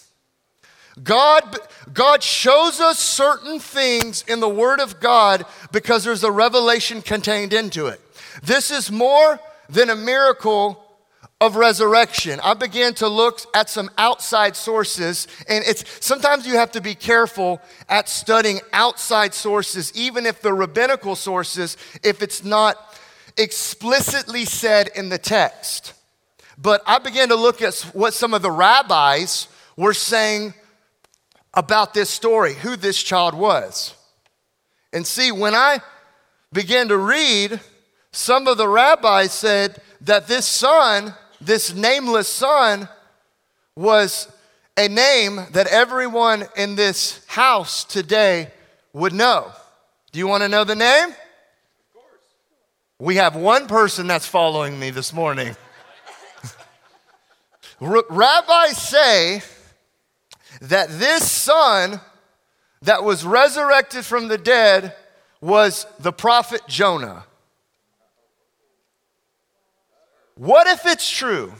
God, 1.03 1.57
God 1.93 2.23
shows 2.23 2.79
us 2.79 2.97
certain 2.99 3.59
things 3.59 4.23
in 4.27 4.39
the 4.39 4.49
Word 4.49 4.79
of 4.79 4.99
God 4.99 5.45
because 5.71 6.03
there's 6.03 6.23
a 6.23 6.31
revelation 6.31 7.01
contained 7.01 7.53
into 7.53 7.87
it. 7.87 8.01
This 8.41 8.71
is 8.71 8.91
more 8.91 9.39
than 9.69 9.89
a 9.89 9.95
miracle 9.95 10.83
of 11.39 11.55
resurrection. 11.55 12.39
I 12.43 12.55
began 12.55 12.95
to 12.95 13.07
look 13.07 13.41
at 13.53 13.69
some 13.69 13.91
outside 13.97 14.55
sources, 14.55 15.27
and 15.47 15.63
it's 15.65 16.05
sometimes 16.05 16.47
you 16.47 16.55
have 16.55 16.71
to 16.71 16.81
be 16.81 16.95
careful 16.95 17.61
at 17.87 18.09
studying 18.09 18.59
outside 18.73 19.33
sources, 19.33 19.91
even 19.95 20.25
if 20.25 20.41
the 20.41 20.53
rabbinical 20.53 21.15
sources, 21.15 21.77
if 22.03 22.23
it's 22.23 22.43
not 22.43 22.77
explicitly 23.37 24.45
said 24.45 24.89
in 24.95 25.09
the 25.09 25.19
text. 25.19 25.93
But 26.57 26.81
I 26.87 26.97
began 26.97 27.29
to 27.29 27.35
look 27.35 27.61
at 27.61 27.75
what 27.93 28.15
some 28.15 28.33
of 28.33 28.41
the 28.41 28.51
rabbis 28.51 29.47
were 29.75 29.93
saying 29.93 30.55
about 31.53 31.93
this 31.93 32.09
story, 32.09 32.55
who 32.55 32.75
this 32.75 33.01
child 33.01 33.35
was. 33.35 33.93
And 34.91 35.05
see, 35.05 35.31
when 35.31 35.53
I 35.53 35.81
began 36.51 36.87
to 36.87 36.97
read, 36.97 37.59
some 38.11 38.47
of 38.47 38.57
the 38.57 38.67
rabbis 38.67 39.33
said 39.33 39.79
that 40.01 40.27
this 40.27 40.47
son 40.47 41.13
this 41.41 41.73
nameless 41.73 42.27
son 42.27 42.89
was 43.75 44.27
a 44.77 44.87
name 44.87 45.39
that 45.51 45.67
everyone 45.67 46.45
in 46.55 46.75
this 46.75 47.25
house 47.27 47.83
today 47.83 48.51
would 48.93 49.13
know. 49.13 49.51
Do 50.11 50.19
you 50.19 50.27
want 50.27 50.43
to 50.43 50.49
know 50.49 50.63
the 50.63 50.75
name? 50.75 51.09
We 52.99 53.17
have 53.17 53.35
one 53.35 53.67
person 53.67 54.07
that's 54.07 54.25
following 54.25 54.79
me 54.79 54.89
this 54.89 55.13
morning. 55.13 55.55
Rabbis 57.79 58.77
say 58.77 59.41
that 60.61 60.89
this 60.89 61.31
son 61.31 62.01
that 62.81 63.03
was 63.03 63.23
resurrected 63.23 64.05
from 64.05 64.27
the 64.27 64.37
dead 64.37 64.95
was 65.41 65.85
the 65.99 66.11
prophet 66.11 66.61
Jonah. 66.67 67.25
What 70.37 70.67
if 70.67 70.85
it's 70.85 71.09
true? 71.09 71.53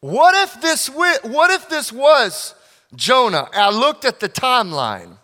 What 0.00 0.34
if 0.34 0.60
this, 0.60 0.88
what 0.88 1.50
if 1.50 1.68
this 1.70 1.90
was 1.90 2.54
Jonah? 2.94 3.48
I 3.54 3.70
looked 3.70 4.04
at 4.04 4.20
the 4.20 4.28
timeline, 4.28 5.16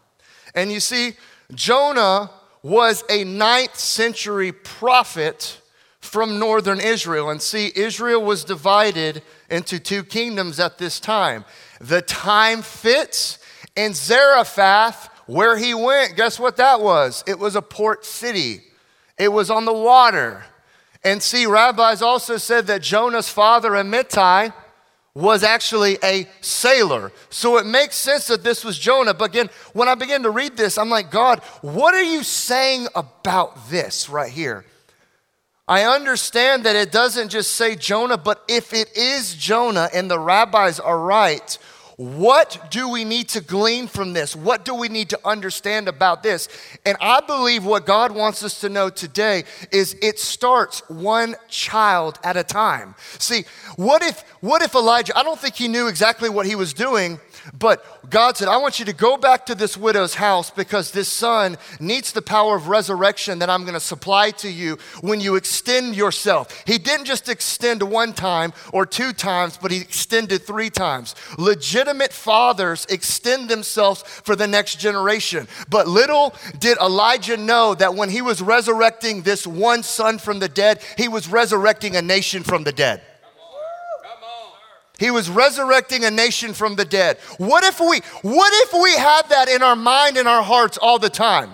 and 0.54 0.72
you 0.72 0.80
see, 0.80 1.12
Jonah 1.54 2.30
was 2.62 3.04
a 3.10 3.24
ninth 3.24 3.76
century 3.76 4.52
prophet 4.52 5.60
from 6.00 6.38
northern 6.38 6.80
Israel. 6.80 7.28
And 7.28 7.40
see, 7.40 7.70
Israel 7.74 8.22
was 8.22 8.44
divided 8.44 9.22
into 9.50 9.78
two 9.78 10.02
kingdoms 10.02 10.58
at 10.58 10.78
this 10.78 10.98
time. 11.00 11.44
The 11.80 12.00
time 12.02 12.62
fits, 12.62 13.38
and 13.76 13.94
Zarephath, 13.94 15.08
where 15.26 15.56
he 15.58 15.74
went, 15.74 16.16
guess 16.16 16.40
what 16.40 16.56
that 16.56 16.80
was? 16.80 17.22
It 17.26 17.38
was 17.38 17.56
a 17.56 17.62
port 17.62 18.06
city, 18.06 18.62
it 19.18 19.28
was 19.28 19.50
on 19.50 19.66
the 19.66 19.72
water. 19.74 20.44
And 21.02 21.22
see, 21.22 21.46
rabbis 21.46 22.02
also 22.02 22.36
said 22.36 22.66
that 22.66 22.82
Jonah's 22.82 23.28
father, 23.28 23.70
Amittai, 23.70 24.52
was 25.14 25.42
actually 25.42 25.98
a 26.04 26.28
sailor. 26.40 27.10
So 27.30 27.58
it 27.58 27.66
makes 27.66 27.96
sense 27.96 28.28
that 28.28 28.44
this 28.44 28.64
was 28.64 28.78
Jonah. 28.78 29.14
But 29.14 29.30
again, 29.30 29.50
when 29.72 29.88
I 29.88 29.94
began 29.94 30.22
to 30.22 30.30
read 30.30 30.56
this, 30.56 30.78
I'm 30.78 30.90
like, 30.90 31.10
God, 31.10 31.40
what 31.62 31.94
are 31.94 32.02
you 32.02 32.22
saying 32.22 32.86
about 32.94 33.70
this 33.70 34.08
right 34.08 34.30
here? 34.30 34.64
I 35.66 35.84
understand 35.84 36.64
that 36.64 36.76
it 36.76 36.90
doesn't 36.90 37.28
just 37.28 37.52
say 37.52 37.76
Jonah, 37.76 38.18
but 38.18 38.42
if 38.48 38.72
it 38.72 38.96
is 38.96 39.34
Jonah 39.34 39.88
and 39.94 40.10
the 40.10 40.18
rabbis 40.18 40.80
are 40.80 40.98
right, 40.98 41.58
what 42.00 42.70
do 42.70 42.88
we 42.88 43.04
need 43.04 43.28
to 43.28 43.42
glean 43.42 43.86
from 43.86 44.14
this? 44.14 44.34
What 44.34 44.64
do 44.64 44.74
we 44.74 44.88
need 44.88 45.10
to 45.10 45.20
understand 45.22 45.86
about 45.86 46.22
this? 46.22 46.48
And 46.86 46.96
I 46.98 47.20
believe 47.20 47.66
what 47.66 47.84
God 47.84 48.12
wants 48.12 48.42
us 48.42 48.62
to 48.62 48.70
know 48.70 48.88
today 48.88 49.44
is 49.70 49.94
it 50.00 50.18
starts 50.18 50.80
one 50.88 51.36
child 51.50 52.18
at 52.24 52.38
a 52.38 52.42
time. 52.42 52.94
See, 53.18 53.44
what 53.76 54.02
if 54.02 54.24
what 54.40 54.62
if 54.62 54.74
Elijah, 54.74 55.12
I 55.14 55.22
don't 55.22 55.38
think 55.38 55.56
he 55.56 55.68
knew 55.68 55.88
exactly 55.88 56.30
what 56.30 56.46
he 56.46 56.54
was 56.54 56.72
doing, 56.72 57.20
but 57.58 58.10
God 58.10 58.36
said, 58.36 58.48
I 58.48 58.56
want 58.58 58.78
you 58.78 58.84
to 58.86 58.92
go 58.92 59.16
back 59.16 59.46
to 59.46 59.54
this 59.54 59.76
widow's 59.76 60.14
house 60.14 60.50
because 60.50 60.90
this 60.90 61.08
son 61.08 61.56
needs 61.78 62.12
the 62.12 62.22
power 62.22 62.56
of 62.56 62.68
resurrection 62.68 63.38
that 63.38 63.50
I'm 63.50 63.62
going 63.62 63.74
to 63.74 63.80
supply 63.80 64.30
to 64.32 64.50
you 64.50 64.78
when 65.00 65.20
you 65.20 65.36
extend 65.36 65.96
yourself. 65.96 66.62
He 66.66 66.78
didn't 66.78 67.06
just 67.06 67.28
extend 67.28 67.82
one 67.82 68.12
time 68.12 68.52
or 68.72 68.86
two 68.86 69.12
times, 69.12 69.58
but 69.60 69.70
he 69.70 69.78
extended 69.78 70.42
three 70.42 70.70
times. 70.70 71.14
Legitimate 71.38 72.12
fathers 72.12 72.86
extend 72.88 73.48
themselves 73.48 74.02
for 74.02 74.36
the 74.36 74.46
next 74.46 74.80
generation. 74.80 75.48
But 75.68 75.88
little 75.88 76.34
did 76.58 76.78
Elijah 76.78 77.36
know 77.36 77.74
that 77.74 77.94
when 77.94 78.10
he 78.10 78.22
was 78.22 78.42
resurrecting 78.42 79.22
this 79.22 79.46
one 79.46 79.82
son 79.82 80.18
from 80.18 80.38
the 80.38 80.48
dead, 80.48 80.82
he 80.96 81.08
was 81.08 81.28
resurrecting 81.28 81.96
a 81.96 82.02
nation 82.02 82.42
from 82.42 82.64
the 82.64 82.72
dead. 82.72 83.02
He 85.00 85.10
was 85.10 85.30
resurrecting 85.30 86.04
a 86.04 86.10
nation 86.10 86.52
from 86.52 86.76
the 86.76 86.84
dead. 86.84 87.16
What 87.38 87.64
if 87.64 87.80
we 87.80 88.00
what 88.20 88.52
if 88.66 88.72
we 88.74 88.94
had 88.96 89.22
that 89.30 89.48
in 89.48 89.62
our 89.62 89.74
mind 89.74 90.18
and 90.18 90.28
our 90.28 90.42
hearts 90.42 90.76
all 90.76 90.98
the 90.98 91.08
time? 91.08 91.50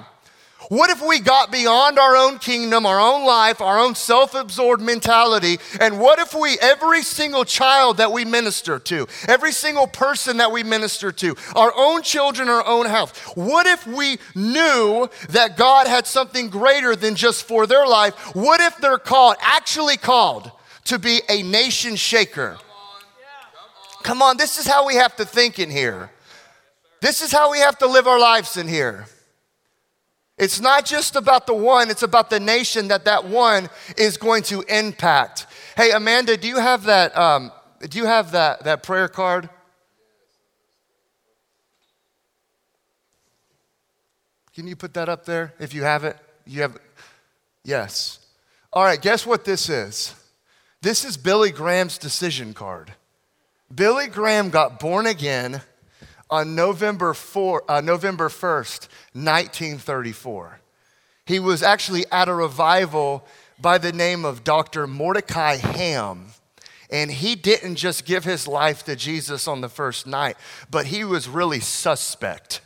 What 0.68 0.90
if 0.90 1.00
we 1.06 1.20
got 1.20 1.52
beyond 1.52 1.96
our 1.96 2.16
own 2.16 2.40
kingdom, 2.40 2.86
our 2.86 2.98
own 2.98 3.24
life, 3.24 3.60
our 3.60 3.78
own 3.78 3.94
self 3.94 4.34
absorbed 4.34 4.82
mentality? 4.82 5.58
And 5.80 6.00
what 6.00 6.18
if 6.18 6.34
we, 6.34 6.58
every 6.60 7.02
single 7.02 7.44
child 7.44 7.98
that 7.98 8.10
we 8.10 8.24
minister 8.24 8.80
to, 8.80 9.06
every 9.28 9.52
single 9.52 9.86
person 9.86 10.38
that 10.38 10.50
we 10.50 10.64
minister 10.64 11.12
to, 11.12 11.36
our 11.54 11.72
own 11.76 12.02
children, 12.02 12.48
our 12.48 12.66
own 12.66 12.86
health, 12.86 13.36
what 13.36 13.66
if 13.66 13.86
we 13.86 14.18
knew 14.34 15.08
that 15.28 15.56
God 15.56 15.86
had 15.86 16.08
something 16.08 16.50
greater 16.50 16.96
than 16.96 17.14
just 17.14 17.44
for 17.44 17.68
their 17.68 17.86
life? 17.86 18.34
What 18.34 18.60
if 18.60 18.76
they're 18.78 18.98
called, 18.98 19.36
actually 19.40 19.98
called, 19.98 20.50
to 20.86 20.98
be 20.98 21.20
a 21.28 21.44
nation 21.44 21.94
shaker? 21.94 22.58
Come 24.06 24.22
on, 24.22 24.36
this 24.36 24.56
is 24.56 24.68
how 24.68 24.86
we 24.86 24.94
have 24.94 25.16
to 25.16 25.24
think 25.24 25.58
in 25.58 25.68
here. 25.68 26.12
This 27.00 27.22
is 27.22 27.32
how 27.32 27.50
we 27.50 27.58
have 27.58 27.76
to 27.78 27.88
live 27.88 28.06
our 28.06 28.20
lives 28.20 28.56
in 28.56 28.68
here. 28.68 29.06
It's 30.38 30.60
not 30.60 30.84
just 30.84 31.16
about 31.16 31.48
the 31.48 31.54
one, 31.54 31.90
it's 31.90 32.04
about 32.04 32.30
the 32.30 32.38
nation 32.38 32.86
that 32.86 33.04
that 33.06 33.24
one 33.24 33.68
is 33.96 34.16
going 34.16 34.44
to 34.44 34.62
impact. 34.68 35.48
Hey, 35.76 35.90
Amanda, 35.90 36.36
do 36.36 36.46
you 36.46 36.58
have 36.58 36.84
that, 36.84 37.18
um, 37.18 37.50
do 37.80 37.98
you 37.98 38.06
have 38.06 38.30
that, 38.30 38.62
that 38.62 38.84
prayer 38.84 39.08
card? 39.08 39.50
Can 44.54 44.68
you 44.68 44.76
put 44.76 44.94
that 44.94 45.08
up 45.08 45.24
there 45.24 45.52
if 45.58 45.74
you 45.74 45.82
have 45.82 46.04
it? 46.04 46.16
You 46.46 46.62
have, 46.62 46.78
yes. 47.64 48.20
All 48.72 48.84
right, 48.84 49.02
guess 49.02 49.26
what 49.26 49.44
this 49.44 49.68
is? 49.68 50.14
This 50.80 51.04
is 51.04 51.16
Billy 51.16 51.50
Graham's 51.50 51.98
decision 51.98 52.54
card. 52.54 52.92
Billy 53.74 54.06
Graham 54.06 54.50
got 54.50 54.78
born 54.78 55.06
again 55.06 55.60
on 56.30 56.54
November, 56.54 57.14
4, 57.14 57.64
uh, 57.68 57.80
November 57.80 58.28
1st, 58.28 58.88
1934. 59.12 60.60
He 61.24 61.40
was 61.40 61.62
actually 61.62 62.04
at 62.12 62.28
a 62.28 62.34
revival 62.34 63.26
by 63.60 63.78
the 63.78 63.92
name 63.92 64.24
of 64.24 64.44
Dr. 64.44 64.86
Mordecai 64.86 65.56
Ham. 65.56 66.26
And 66.90 67.10
he 67.10 67.34
didn't 67.34 67.74
just 67.74 68.04
give 68.04 68.22
his 68.22 68.46
life 68.46 68.84
to 68.84 68.94
Jesus 68.94 69.48
on 69.48 69.60
the 69.60 69.68
first 69.68 70.06
night, 70.06 70.36
but 70.70 70.86
he 70.86 71.02
was 71.02 71.28
really 71.28 71.58
suspect. 71.58 72.60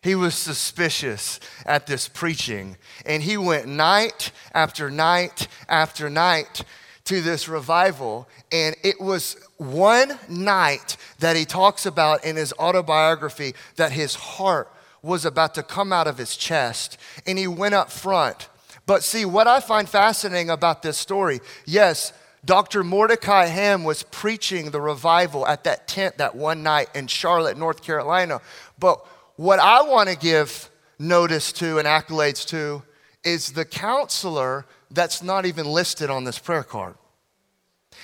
He 0.00 0.14
was 0.14 0.36
suspicious 0.36 1.40
at 1.66 1.88
this 1.88 2.06
preaching, 2.06 2.76
and 3.04 3.24
he 3.24 3.36
went 3.36 3.66
night 3.66 4.30
after 4.52 4.88
night 4.90 5.48
after 5.68 6.08
night 6.08 6.62
to 7.04 7.20
this 7.20 7.48
revival. 7.48 8.28
And 8.50 8.76
it 8.82 9.00
was 9.00 9.36
one 9.58 10.18
night 10.28 10.96
that 11.18 11.36
he 11.36 11.44
talks 11.44 11.86
about 11.86 12.24
in 12.24 12.36
his 12.36 12.52
autobiography 12.54 13.54
that 13.76 13.92
his 13.92 14.14
heart 14.14 14.70
was 15.02 15.24
about 15.24 15.54
to 15.54 15.62
come 15.62 15.92
out 15.92 16.06
of 16.06 16.16
his 16.16 16.34
chest, 16.36 16.96
and 17.26 17.38
he 17.38 17.46
went 17.46 17.74
up 17.74 17.90
front. 17.90 18.48
But 18.86 19.02
see, 19.04 19.24
what 19.24 19.46
I 19.46 19.60
find 19.60 19.88
fascinating 19.88 20.50
about 20.50 20.82
this 20.82 20.96
story, 20.96 21.40
yes, 21.66 22.12
Dr. 22.44 22.84
Mordecai 22.84 23.46
Ham 23.46 23.84
was 23.84 24.02
preaching 24.02 24.70
the 24.70 24.80
revival 24.80 25.46
at 25.46 25.64
that 25.64 25.88
tent 25.88 26.18
that 26.18 26.34
one 26.34 26.62
night 26.62 26.88
in 26.94 27.06
Charlotte, 27.06 27.56
North 27.56 27.82
Carolina. 27.82 28.40
But 28.78 29.04
what 29.36 29.58
I 29.58 29.82
want 29.82 30.08
to 30.10 30.16
give 30.16 30.70
notice 30.98 31.52
to 31.52 31.78
and 31.78 31.88
accolades 31.88 32.46
to 32.48 32.82
is 33.24 33.52
the 33.52 33.64
counselor 33.64 34.66
that's 34.94 35.22
not 35.22 35.46
even 35.46 35.66
listed 35.66 36.10
on 36.10 36.24
this 36.24 36.38
prayer 36.38 36.62
card. 36.62 36.94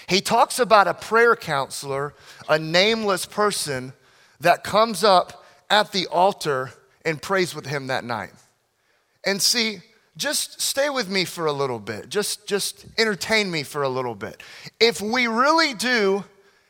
He 0.09 0.21
talks 0.21 0.59
about 0.59 0.89
a 0.89 0.95
prayer 0.95 1.37
counselor, 1.37 2.15
a 2.49 2.59
nameless 2.59 3.27
person 3.27 3.93
that 4.41 4.65
comes 4.65 5.05
up 5.05 5.45
at 5.69 5.93
the 5.93 6.07
altar 6.09 6.73
and 7.05 7.21
prays 7.21 7.55
with 7.55 7.67
him 7.67 7.89
that 7.89 8.05
night. 8.05 8.33
And 9.25 9.41
see, 9.41 9.81
just 10.17 10.61
stay 10.61 10.91
with 10.91 11.09
me 11.09 11.25
for 11.25 11.47
a 11.47 11.53
little 11.53 11.79
bit. 11.79 12.09
Just, 12.09 12.47
just 12.47 12.87
entertain 12.99 13.51
me 13.51 13.63
for 13.63 13.83
a 13.83 13.89
little 13.89 14.15
bit. 14.15 14.43
If 14.79 15.01
we 15.01 15.27
really 15.27 15.75
do 15.75 16.25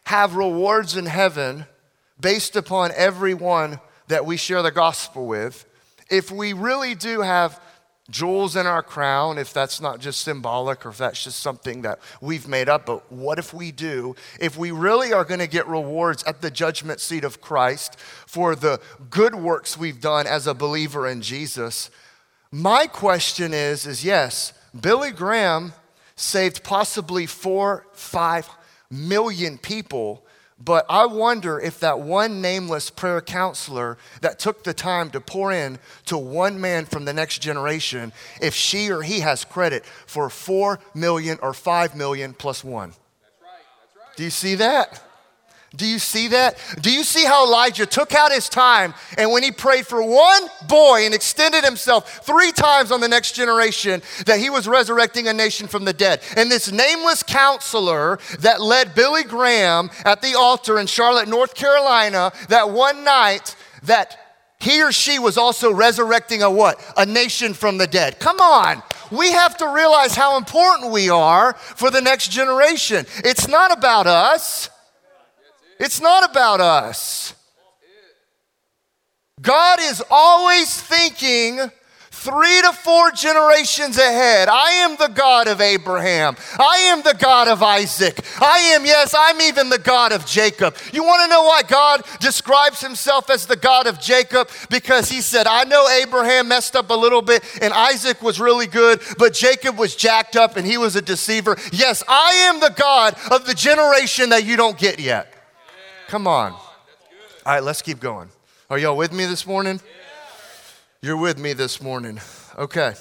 have 0.04 0.36
rewards 0.36 0.96
in 0.96 1.06
heaven 1.06 1.66
based 2.20 2.56
upon 2.56 2.92
everyone 2.94 3.80
that 4.08 4.26
we 4.26 4.36
share 4.36 4.62
the 4.62 4.70
gospel 4.70 5.26
with, 5.26 5.64
if 6.10 6.30
we 6.30 6.52
really 6.52 6.94
do 6.94 7.20
have 7.20 7.60
jewels 8.10 8.56
in 8.56 8.66
our 8.66 8.82
crown, 8.82 9.38
if 9.38 9.52
that's 9.52 9.80
not 9.80 10.00
just 10.00 10.20
symbolic 10.20 10.84
or 10.84 10.90
if 10.90 10.98
that's 10.98 11.24
just 11.24 11.40
something 11.40 11.82
that 11.82 11.98
we've 12.20 12.48
made 12.48 12.68
up, 12.68 12.86
but 12.86 13.10
what 13.10 13.38
if 13.38 13.54
we 13.54 13.72
do? 13.72 14.14
If 14.38 14.58
we 14.58 14.70
really 14.70 15.12
are 15.12 15.24
going 15.24 15.40
to 15.40 15.46
get 15.46 15.66
rewards 15.66 16.22
at 16.24 16.42
the 16.42 16.50
judgment 16.50 17.00
seat 17.00 17.24
of 17.24 17.40
Christ 17.40 17.98
for 17.98 18.54
the 18.54 18.80
good 19.10 19.34
works 19.34 19.78
we've 19.78 20.00
done 20.00 20.26
as 20.26 20.46
a 20.46 20.54
believer 20.54 21.06
in 21.06 21.22
Jesus, 21.22 21.90
my 22.50 22.86
question 22.86 23.54
is 23.54 23.86
is 23.86 24.04
yes, 24.04 24.52
Billy 24.78 25.12
Graham 25.12 25.72
saved 26.16 26.64
possibly 26.64 27.26
4 27.26 27.86
5 27.92 28.48
million 28.90 29.56
people 29.56 30.26
but 30.62 30.84
I 30.88 31.06
wonder 31.06 31.58
if 31.58 31.80
that 31.80 32.00
one 32.00 32.40
nameless 32.40 32.90
prayer 32.90 33.20
counselor 33.20 33.96
that 34.20 34.38
took 34.38 34.62
the 34.62 34.74
time 34.74 35.10
to 35.10 35.20
pour 35.20 35.52
in 35.52 35.78
to 36.06 36.18
one 36.18 36.60
man 36.60 36.84
from 36.84 37.06
the 37.06 37.12
next 37.12 37.40
generation, 37.40 38.12
if 38.40 38.54
she 38.54 38.90
or 38.90 39.02
he 39.02 39.20
has 39.20 39.44
credit 39.44 39.84
for 39.84 40.28
4 40.28 40.78
million 40.94 41.38
or 41.42 41.54
5 41.54 41.96
million 41.96 42.34
plus 42.34 42.62
one. 42.62 42.90
That's 42.90 43.00
right, 43.42 43.50
that's 43.80 43.96
right. 43.96 44.16
Do 44.16 44.24
you 44.24 44.30
see 44.30 44.56
that? 44.56 45.02
Do 45.76 45.86
you 45.86 46.00
see 46.00 46.28
that? 46.28 46.58
Do 46.80 46.90
you 46.90 47.04
see 47.04 47.24
how 47.24 47.46
Elijah 47.46 47.86
took 47.86 48.12
out 48.12 48.32
his 48.32 48.48
time 48.48 48.92
and 49.16 49.30
when 49.30 49.44
he 49.44 49.52
prayed 49.52 49.86
for 49.86 50.02
one 50.02 50.42
boy 50.66 51.04
and 51.04 51.14
extended 51.14 51.62
himself 51.64 52.26
three 52.26 52.50
times 52.50 52.90
on 52.90 53.00
the 53.00 53.06
next 53.06 53.36
generation, 53.36 54.02
that 54.26 54.40
he 54.40 54.50
was 54.50 54.66
resurrecting 54.66 55.28
a 55.28 55.32
nation 55.32 55.68
from 55.68 55.84
the 55.84 55.92
dead? 55.92 56.22
And 56.36 56.50
this 56.50 56.72
nameless 56.72 57.22
counselor 57.22 58.18
that 58.40 58.60
led 58.60 58.96
Billy 58.96 59.22
Graham 59.22 59.90
at 60.04 60.22
the 60.22 60.34
altar 60.36 60.80
in 60.80 60.88
Charlotte, 60.88 61.28
North 61.28 61.54
Carolina, 61.54 62.32
that 62.48 62.70
one 62.70 63.04
night, 63.04 63.54
that 63.84 64.18
he 64.58 64.82
or 64.82 64.90
she 64.90 65.20
was 65.20 65.38
also 65.38 65.72
resurrecting 65.72 66.42
a 66.42 66.50
what? 66.50 66.84
A 66.96 67.06
nation 67.06 67.54
from 67.54 67.78
the 67.78 67.86
dead. 67.86 68.18
Come 68.18 68.40
on. 68.40 68.82
We 69.12 69.30
have 69.30 69.56
to 69.58 69.68
realize 69.68 70.16
how 70.16 70.36
important 70.36 70.92
we 70.92 71.08
are 71.08 71.54
for 71.54 71.90
the 71.92 72.00
next 72.00 72.30
generation. 72.30 73.06
It's 73.24 73.46
not 73.46 73.72
about 73.72 74.08
us. 74.08 74.68
It's 75.80 76.00
not 76.00 76.30
about 76.30 76.60
us. 76.60 77.34
God 79.40 79.80
is 79.80 80.02
always 80.10 80.78
thinking 80.78 81.58
three 82.10 82.60
to 82.60 82.72
four 82.74 83.10
generations 83.12 83.96
ahead. 83.96 84.50
I 84.50 84.72
am 84.84 84.96
the 84.96 85.08
God 85.08 85.48
of 85.48 85.62
Abraham. 85.62 86.36
I 86.58 86.90
am 86.92 87.00
the 87.00 87.16
God 87.18 87.48
of 87.48 87.62
Isaac. 87.62 88.20
I 88.42 88.58
am, 88.74 88.84
yes, 88.84 89.14
I'm 89.18 89.40
even 89.40 89.70
the 89.70 89.78
God 89.78 90.12
of 90.12 90.26
Jacob. 90.26 90.76
You 90.92 91.02
want 91.02 91.22
to 91.22 91.30
know 91.30 91.44
why 91.44 91.62
God 91.62 92.02
describes 92.20 92.82
himself 92.82 93.30
as 93.30 93.46
the 93.46 93.56
God 93.56 93.86
of 93.86 93.98
Jacob? 93.98 94.50
Because 94.68 95.08
he 95.08 95.22
said, 95.22 95.46
I 95.46 95.64
know 95.64 95.88
Abraham 95.88 96.48
messed 96.48 96.76
up 96.76 96.90
a 96.90 96.94
little 96.94 97.22
bit 97.22 97.42
and 97.62 97.72
Isaac 97.72 98.20
was 98.20 98.38
really 98.38 98.66
good, 98.66 99.00
but 99.16 99.32
Jacob 99.32 99.78
was 99.78 99.96
jacked 99.96 100.36
up 100.36 100.58
and 100.58 100.66
he 100.66 100.76
was 100.76 100.94
a 100.96 101.02
deceiver. 101.02 101.56
Yes, 101.72 102.04
I 102.06 102.32
am 102.50 102.60
the 102.60 102.74
God 102.76 103.16
of 103.30 103.46
the 103.46 103.54
generation 103.54 104.28
that 104.28 104.44
you 104.44 104.58
don't 104.58 104.76
get 104.76 105.00
yet. 105.00 105.39
Come 106.10 106.26
on. 106.26 106.50
All 106.50 106.60
right, 107.46 107.62
let's 107.62 107.82
keep 107.82 108.00
going. 108.00 108.30
Are 108.68 108.76
y'all 108.76 108.96
with 108.96 109.12
me 109.12 109.26
this 109.26 109.46
morning? 109.46 109.80
You're 111.00 111.16
with 111.16 111.38
me 111.38 111.52
this 111.52 111.80
morning. 111.80 112.18
Okay. 112.58 112.94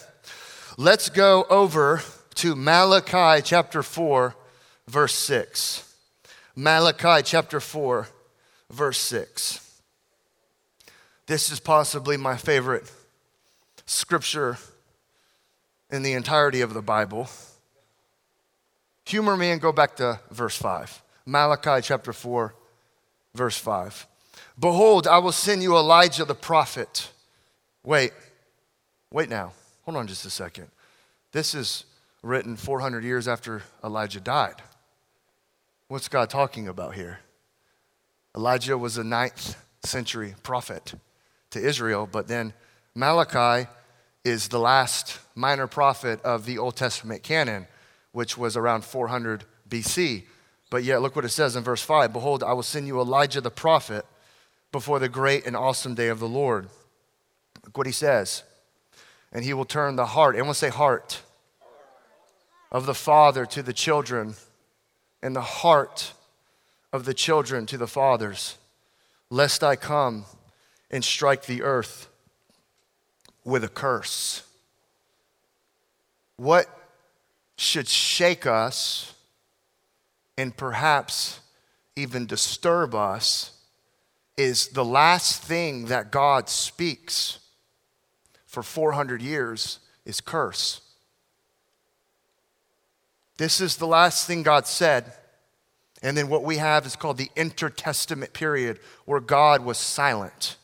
Let's 0.77 1.09
go 1.09 1.43
over 1.49 2.03
to 2.35 2.55
Malachi 2.55 3.41
chapter 3.43 3.81
4, 3.81 4.35
verse 4.87 5.15
6. 5.15 5.91
Malachi 6.55 7.23
chapter 7.23 7.59
4, 7.59 8.07
verse 8.69 8.99
6. 8.99 9.81
This 11.25 11.51
is 11.51 11.59
possibly 11.59 12.15
my 12.15 12.37
favorite 12.37 12.91
scripture 13.87 14.59
in 15.89 16.03
the 16.03 16.13
entirety 16.13 16.61
of 16.61 16.75
the 16.75 16.83
Bible. 16.83 17.27
Humor 19.07 19.35
me 19.35 19.49
and 19.49 19.59
go 19.59 19.71
back 19.71 19.95
to 19.95 20.19
verse 20.29 20.57
5. 20.57 21.01
Malachi 21.25 21.81
chapter 21.81 22.13
4, 22.13 22.53
verse 23.33 23.57
5. 23.57 24.07
Behold, 24.59 25.07
I 25.07 25.19
will 25.19 25.31
send 25.31 25.63
you 25.63 25.75
Elijah 25.77 26.25
the 26.25 26.35
prophet. 26.35 27.11
Wait, 27.83 28.11
wait 29.11 29.29
now. 29.29 29.53
Hold 29.83 29.97
on 29.97 30.07
just 30.07 30.25
a 30.25 30.29
second. 30.29 30.67
This 31.31 31.55
is 31.55 31.85
written 32.21 32.55
400 32.55 33.03
years 33.03 33.27
after 33.27 33.63
Elijah 33.83 34.19
died. 34.19 34.61
What's 35.87 36.07
God 36.07 36.29
talking 36.29 36.67
about 36.67 36.95
here? 36.95 37.19
Elijah 38.35 38.77
was 38.77 38.97
a 38.97 39.03
ninth 39.03 39.55
century 39.83 40.35
prophet 40.43 40.93
to 41.51 41.59
Israel, 41.59 42.07
but 42.11 42.27
then 42.27 42.53
Malachi 42.93 43.67
is 44.23 44.49
the 44.49 44.59
last 44.59 45.19
minor 45.35 45.67
prophet 45.67 46.21
of 46.23 46.45
the 46.45 46.57
Old 46.57 46.75
Testament 46.75 47.23
canon, 47.23 47.67
which 48.11 48.37
was 48.37 48.57
around 48.57 48.83
400 48.83 49.45
BC. 49.67 50.23
But 50.69 50.83
yet, 50.83 51.01
look 51.01 51.15
what 51.15 51.25
it 51.25 51.29
says 51.29 51.55
in 51.55 51.63
verse 51.63 51.81
5 51.81 52.13
Behold, 52.13 52.43
I 52.43 52.53
will 52.53 52.63
send 52.63 52.87
you 52.87 52.99
Elijah 52.99 53.41
the 53.41 53.51
prophet 53.51 54.05
before 54.71 54.99
the 54.99 55.09
great 55.09 55.45
and 55.45 55.55
awesome 55.55 55.95
day 55.95 56.07
of 56.07 56.19
the 56.19 56.27
Lord. 56.27 56.69
Look 57.63 57.77
what 57.77 57.87
he 57.87 57.93
says. 57.93 58.43
And 59.31 59.43
he 59.43 59.53
will 59.53 59.65
turn 59.65 59.95
the 59.95 60.07
heart, 60.07 60.35
we'll 60.35 60.53
say 60.53 60.69
heart, 60.69 61.21
of 62.71 62.85
the 62.85 62.95
father 62.95 63.45
to 63.47 63.61
the 63.61 63.73
children, 63.73 64.35
and 65.21 65.35
the 65.35 65.41
heart 65.41 66.13
of 66.91 67.05
the 67.05 67.13
children 67.13 67.65
to 67.67 67.77
the 67.77 67.87
fathers, 67.87 68.57
lest 69.29 69.63
I 69.63 69.75
come 69.75 70.25
and 70.89 71.03
strike 71.03 71.45
the 71.45 71.61
earth 71.61 72.07
with 73.43 73.63
a 73.63 73.67
curse. 73.67 74.43
What 76.37 76.67
should 77.57 77.87
shake 77.87 78.45
us? 78.45 79.13
And 80.39 80.55
perhaps 80.55 81.41
even 81.97 82.25
disturb 82.25 82.95
us 82.95 83.51
is 84.37 84.69
the 84.69 84.85
last 84.85 85.43
thing 85.43 85.87
that 85.87 86.13
God 86.13 86.47
speaks 86.47 87.39
for 88.45 88.63
400 88.63 89.21
years 89.21 89.79
is 90.05 90.21
curse. 90.21 90.79
This 93.35 93.59
is 93.59 93.75
the 93.75 93.85
last 93.85 94.27
thing 94.27 94.41
God 94.43 94.65
said. 94.65 95.11
And 96.01 96.15
then 96.15 96.29
what 96.29 96.45
we 96.45 96.55
have 96.55 96.85
is 96.85 96.95
called 96.95 97.17
the 97.17 97.31
intertestament 97.35 98.31
period 98.31 98.79
where 99.03 99.19
God 99.19 99.65
was 99.65 99.77
silent. 99.77 100.55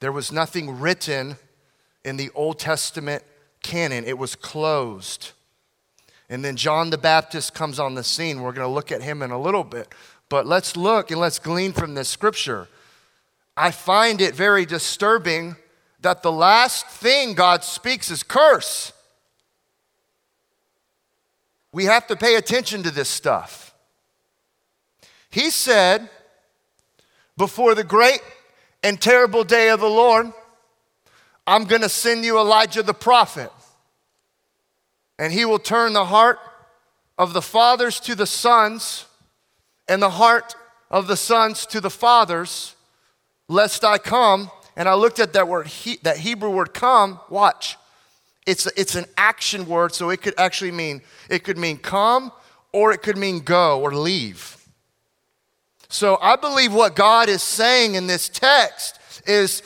There 0.00 0.10
was 0.10 0.32
nothing 0.32 0.80
written 0.80 1.36
in 2.04 2.16
the 2.16 2.30
Old 2.34 2.58
Testament 2.58 3.22
canon, 3.62 4.04
it 4.04 4.18
was 4.18 4.34
closed. 4.34 5.30
And 6.30 6.44
then 6.44 6.56
John 6.56 6.90
the 6.90 6.98
Baptist 6.98 7.54
comes 7.54 7.78
on 7.78 7.94
the 7.94 8.04
scene. 8.04 8.42
We're 8.42 8.52
going 8.52 8.68
to 8.68 8.72
look 8.72 8.92
at 8.92 9.02
him 9.02 9.22
in 9.22 9.30
a 9.30 9.40
little 9.40 9.64
bit. 9.64 9.88
But 10.28 10.46
let's 10.46 10.76
look 10.76 11.10
and 11.10 11.20
let's 11.20 11.38
glean 11.38 11.72
from 11.72 11.94
this 11.94 12.08
scripture. 12.08 12.68
I 13.56 13.70
find 13.70 14.20
it 14.20 14.34
very 14.34 14.66
disturbing 14.66 15.56
that 16.00 16.22
the 16.22 16.30
last 16.30 16.86
thing 16.86 17.34
God 17.34 17.64
speaks 17.64 18.10
is 18.10 18.22
curse. 18.22 18.92
We 21.72 21.84
have 21.84 22.06
to 22.08 22.16
pay 22.16 22.36
attention 22.36 22.82
to 22.84 22.90
this 22.90 23.08
stuff. 23.08 23.74
He 25.30 25.50
said, 25.50 26.08
before 27.36 27.74
the 27.74 27.84
great 27.84 28.20
and 28.82 29.00
terrible 29.00 29.44
day 29.44 29.70
of 29.70 29.80
the 29.80 29.88
Lord, 29.88 30.32
I'm 31.46 31.64
going 31.64 31.82
to 31.82 31.88
send 31.88 32.24
you 32.24 32.38
Elijah 32.38 32.82
the 32.82 32.94
prophet. 32.94 33.50
And 35.18 35.32
he 35.32 35.44
will 35.44 35.58
turn 35.58 35.92
the 35.92 36.04
heart 36.04 36.38
of 37.18 37.32
the 37.32 37.42
fathers 37.42 37.98
to 38.00 38.14
the 38.14 38.26
sons 38.26 39.06
and 39.88 40.00
the 40.00 40.10
heart 40.10 40.54
of 40.90 41.06
the 41.06 41.16
sons 41.16 41.66
to 41.66 41.80
the 41.80 41.90
fathers, 41.90 42.76
lest 43.48 43.84
I 43.84 43.98
come. 43.98 44.50
And 44.76 44.88
I 44.88 44.94
looked 44.94 45.18
at 45.18 45.32
that 45.32 45.48
word, 45.48 45.66
he, 45.66 45.98
that 46.02 46.18
Hebrew 46.18 46.50
word 46.50 46.72
come, 46.72 47.18
watch. 47.28 47.76
It's, 48.46 48.66
it's 48.76 48.94
an 48.94 49.06
action 49.16 49.66
word, 49.66 49.94
so 49.94 50.10
it 50.10 50.22
could 50.22 50.34
actually 50.38 50.70
mean, 50.70 51.02
it 51.28 51.44
could 51.44 51.58
mean 51.58 51.78
come 51.78 52.32
or 52.72 52.92
it 52.92 53.02
could 53.02 53.16
mean 53.16 53.40
go 53.40 53.80
or 53.80 53.92
leave. 53.94 54.56
So 55.88 56.18
I 56.20 56.36
believe 56.36 56.72
what 56.72 56.94
God 56.94 57.28
is 57.28 57.42
saying 57.42 57.94
in 57.94 58.06
this 58.06 58.28
text 58.28 58.98
is 59.26 59.62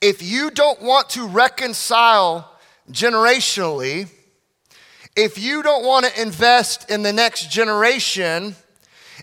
if 0.00 0.22
you 0.22 0.50
don't 0.50 0.82
want 0.82 1.10
to 1.10 1.26
reconcile 1.26 2.50
generationally, 2.90 4.08
if 5.16 5.38
you 5.38 5.62
don't 5.62 5.84
want 5.84 6.06
to 6.06 6.22
invest 6.22 6.90
in 6.90 7.02
the 7.02 7.12
next 7.12 7.50
generation, 7.50 8.54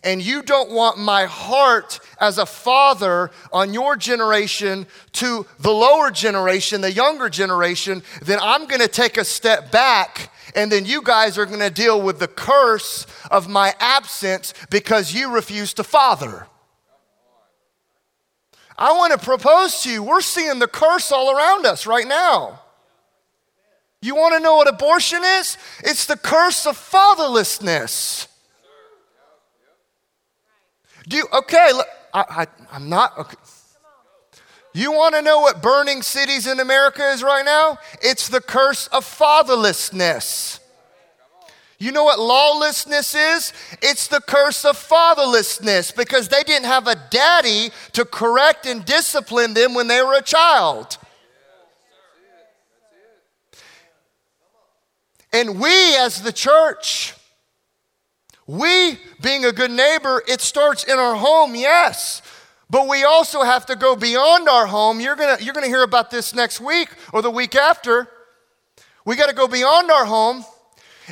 and 0.04 0.22
you 0.22 0.42
don't 0.42 0.70
want 0.70 0.98
my 0.98 1.26
heart 1.26 2.00
as 2.20 2.38
a 2.38 2.46
father 2.46 3.32
on 3.52 3.74
your 3.74 3.96
generation 3.96 4.86
to 5.14 5.46
the 5.60 5.72
lower 5.72 6.12
generation, 6.12 6.82
the 6.82 6.92
younger 6.92 7.30
generation, 7.30 8.04
then 8.22 8.40
I'm 8.42 8.66
gonna 8.66 8.88
take 8.88 9.18
a 9.18 9.24
step 9.24 9.72
back 9.72 10.32
and 10.56 10.72
then 10.72 10.86
you 10.86 11.02
guys 11.02 11.38
are 11.38 11.46
gonna 11.46 11.70
deal 11.70 12.02
with 12.02 12.20
the 12.20 12.28
curse 12.28 13.08
of 13.32 13.48
my 13.48 13.74
absence 13.80 14.54
because 14.70 15.14
you 15.14 15.34
refuse 15.34 15.74
to 15.76 15.84
father. 15.84 16.48
I 18.78 18.92
wanna 18.94 19.18
propose 19.18 19.84
to 19.84 19.92
you, 19.92 20.04
we're 20.04 20.22
seeing 20.22 20.60
the 20.60 20.68
curse 20.68 21.12
all 21.12 21.36
around 21.36 21.66
us 21.66 21.86
right 21.86 22.08
now. 22.08 22.63
You 24.04 24.16
wanna 24.16 24.42
know 24.42 24.58
what 24.58 24.68
abortion 24.68 25.24
is? 25.24 25.58
It's 25.80 26.06
the 26.06 26.18
curse 26.18 26.66
of 26.66 26.78
fatherlessness. 26.78 28.28
Do 31.08 31.16
you, 31.16 31.28
okay, 31.34 31.72
I, 32.14 32.48
I, 32.72 32.76
am 32.76 32.90
not, 32.90 33.18
okay. 33.18 33.38
You 34.74 34.92
want 34.92 35.16
to 35.16 35.22
know 35.22 35.40
what 35.40 35.62
burning 35.62 36.02
cities 36.02 36.48
in 36.48 36.60
America 36.60 37.12
is 37.12 37.22
right 37.22 37.46
now? 37.46 37.78
It's 38.02 38.28
the 38.28 38.42
curse 38.42 38.88
of 38.88 39.06
fatherlessness. 39.06 40.60
You 41.78 41.92
know 41.92 42.04
what 42.04 42.20
lawlessness 42.20 43.14
is? 43.14 43.54
It's 43.82 44.08
the 44.08 44.22
curse 44.22 44.66
of 44.66 44.78
fatherlessness 44.78 45.96
because 45.96 46.28
they 46.28 46.44
didn't 46.44 46.66
have 46.66 46.88
a 46.88 46.96
daddy 47.10 47.72
to 47.94 48.04
correct 48.04 48.66
and 48.66 48.84
discipline 48.84 49.54
them 49.54 49.76
when 49.76 49.88
they 49.88 50.02
were 50.02 50.16
a 50.16 50.22
child. 50.22 50.98
And 55.34 55.60
we, 55.60 55.96
as 55.98 56.22
the 56.22 56.32
church, 56.32 57.16
we, 58.46 59.00
being 59.20 59.46
a 59.46 59.52
good 59.52 59.72
neighbor, 59.72 60.22
it 60.28 60.42
starts 60.42 60.84
in 60.84 61.00
our 61.00 61.16
home, 61.16 61.56
yes. 61.56 62.22
But 62.70 62.88
we 62.88 63.04
also 63.04 63.42
have 63.42 63.66
to 63.66 63.76
go 63.76 63.96
beyond 63.96 64.48
our 64.48 64.68
home. 64.68 65.00
You're 65.00 65.16
gonna, 65.16 65.44
you're 65.44 65.54
gonna 65.54 65.68
hear 65.68 65.84
about 65.84 66.12
this 66.12 66.36
next 66.36 66.62
week 66.62 66.90
or 67.12 67.22
the 67.22 67.32
week 67.32 67.56
after. 67.56 68.08
We 69.06 69.16
gotta 69.16 69.34
go 69.34 69.48
beyond 69.48 69.92
our 69.92 70.06
home 70.06 70.46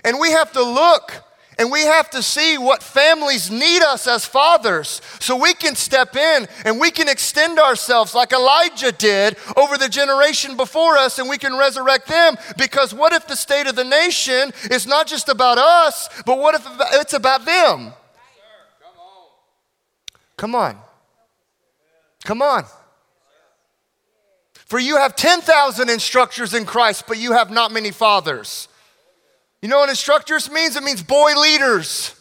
and 0.04 0.20
we 0.20 0.32
have 0.32 0.52
to 0.54 0.64
look 0.64 1.24
and 1.62 1.72
we 1.72 1.82
have 1.82 2.10
to 2.10 2.24
see 2.24 2.58
what 2.58 2.82
families 2.82 3.52
need 3.52 3.84
us 3.84 4.08
as 4.08 4.26
fathers 4.26 5.00
so 5.20 5.36
we 5.36 5.54
can 5.54 5.76
step 5.76 6.16
in 6.16 6.48
and 6.66 6.80
we 6.80 6.90
can 6.90 7.08
extend 7.08 7.60
ourselves 7.60 8.16
like 8.16 8.34
Elijah 8.34 8.92
did 8.92 9.38
over 9.56 9.78
the 9.78 9.88
generation 9.88 10.58
before 10.58 10.98
us 10.98 11.20
and 11.20 11.30
we 11.30 11.38
can 11.38 11.56
resurrect 11.56 12.08
them. 12.08 12.36
Because 12.58 12.96
what 12.96 13.14
if 13.14 13.28
the 13.28 13.36
state 13.36 13.68
of 13.68 13.76
the 13.76 13.84
nation 13.84 14.52
is 14.72 14.88
not 14.88 15.06
just 15.06 15.30
about 15.30 15.60
us, 15.60 16.10
but 16.26 16.40
what 16.40 16.56
if 16.56 16.66
it's 16.94 17.14
about 17.14 17.46
them? 17.46 17.94
Come 20.36 20.56
on. 20.56 20.80
Come 22.24 22.42
on. 22.42 22.64
For 24.66 24.80
you 24.80 24.98
have 24.98 25.16
10,000 25.16 25.92
instructors 25.92 26.56
in 26.56 26.66
Christ, 26.66 27.04
but 27.08 27.20
you 27.20 27.34
have 27.34 27.52
not 27.52 27.72
many 27.72 27.92
fathers. 27.92 28.68
You 29.62 29.70
know 29.70 29.78
what 29.78 29.90
instructors 29.90 30.50
means? 30.50 30.76
It 30.76 30.84
means 30.84 31.04
boy 31.04 31.34
leaders. 31.40 32.16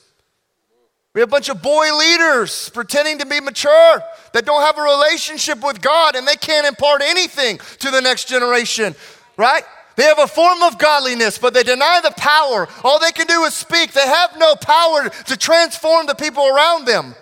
We 1.15 1.21
have 1.21 1.29
a 1.29 1.31
bunch 1.31 1.49
of 1.49 1.61
boy 1.61 1.89
leaders 1.97 2.69
pretending 2.69 3.19
to 3.19 3.27
be 3.27 3.41
mature 3.41 4.03
that 4.33 4.45
don't 4.45 4.63
have 4.63 4.79
a 4.79 4.83
relationship 4.83 5.63
with 5.65 5.81
God 5.81 6.15
and 6.15 6.27
they 6.27 6.37
can't 6.37 6.67
impart 6.67 7.03
anything 7.03 7.59
to 7.81 7.91
the 7.91 8.01
next 8.01 8.29
generation, 8.29 8.95
right? 9.37 9.65
They 9.97 10.05
have 10.05 10.21
a 10.21 10.29
form 10.29 10.63
of 10.63 10.79
godliness, 10.79 11.37
but 11.37 11.53
they 11.53 11.65
deny 11.65 12.01
the 12.03 12.13
power. 12.13 12.69
All 12.85 13.01
they 13.01 13.11
can 13.11 13.27
do 13.27 13.43
is 13.43 13.55
speak. 13.55 13.93
They 13.93 14.07
have 14.07 14.39
no 14.39 14.55
power 14.55 15.09
to 15.09 15.37
transform 15.37 16.07
the 16.07 16.15
people 16.15 16.47
around 16.47 16.87
them. 16.87 17.15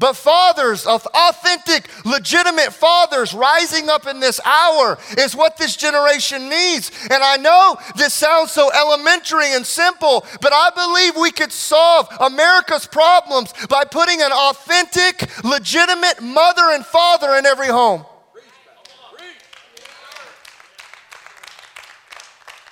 But 0.00 0.14
fathers, 0.14 0.86
authentic, 0.86 1.90
legitimate 2.04 2.72
fathers 2.72 3.34
rising 3.34 3.88
up 3.88 4.06
in 4.06 4.20
this 4.20 4.40
hour 4.44 4.96
is 5.18 5.34
what 5.34 5.56
this 5.56 5.74
generation 5.74 6.48
needs. 6.48 6.92
And 7.10 7.20
I 7.20 7.36
know 7.36 7.76
this 7.96 8.14
sounds 8.14 8.52
so 8.52 8.70
elementary 8.72 9.52
and 9.54 9.66
simple, 9.66 10.24
but 10.40 10.52
I 10.52 10.70
believe 10.70 11.16
we 11.16 11.32
could 11.32 11.50
solve 11.50 12.08
America's 12.20 12.86
problems 12.86 13.52
by 13.68 13.84
putting 13.84 14.22
an 14.22 14.30
authentic, 14.30 15.28
legitimate 15.42 16.22
mother 16.22 16.70
and 16.70 16.86
father 16.86 17.34
in 17.34 17.44
every 17.44 17.66
home. 17.66 18.04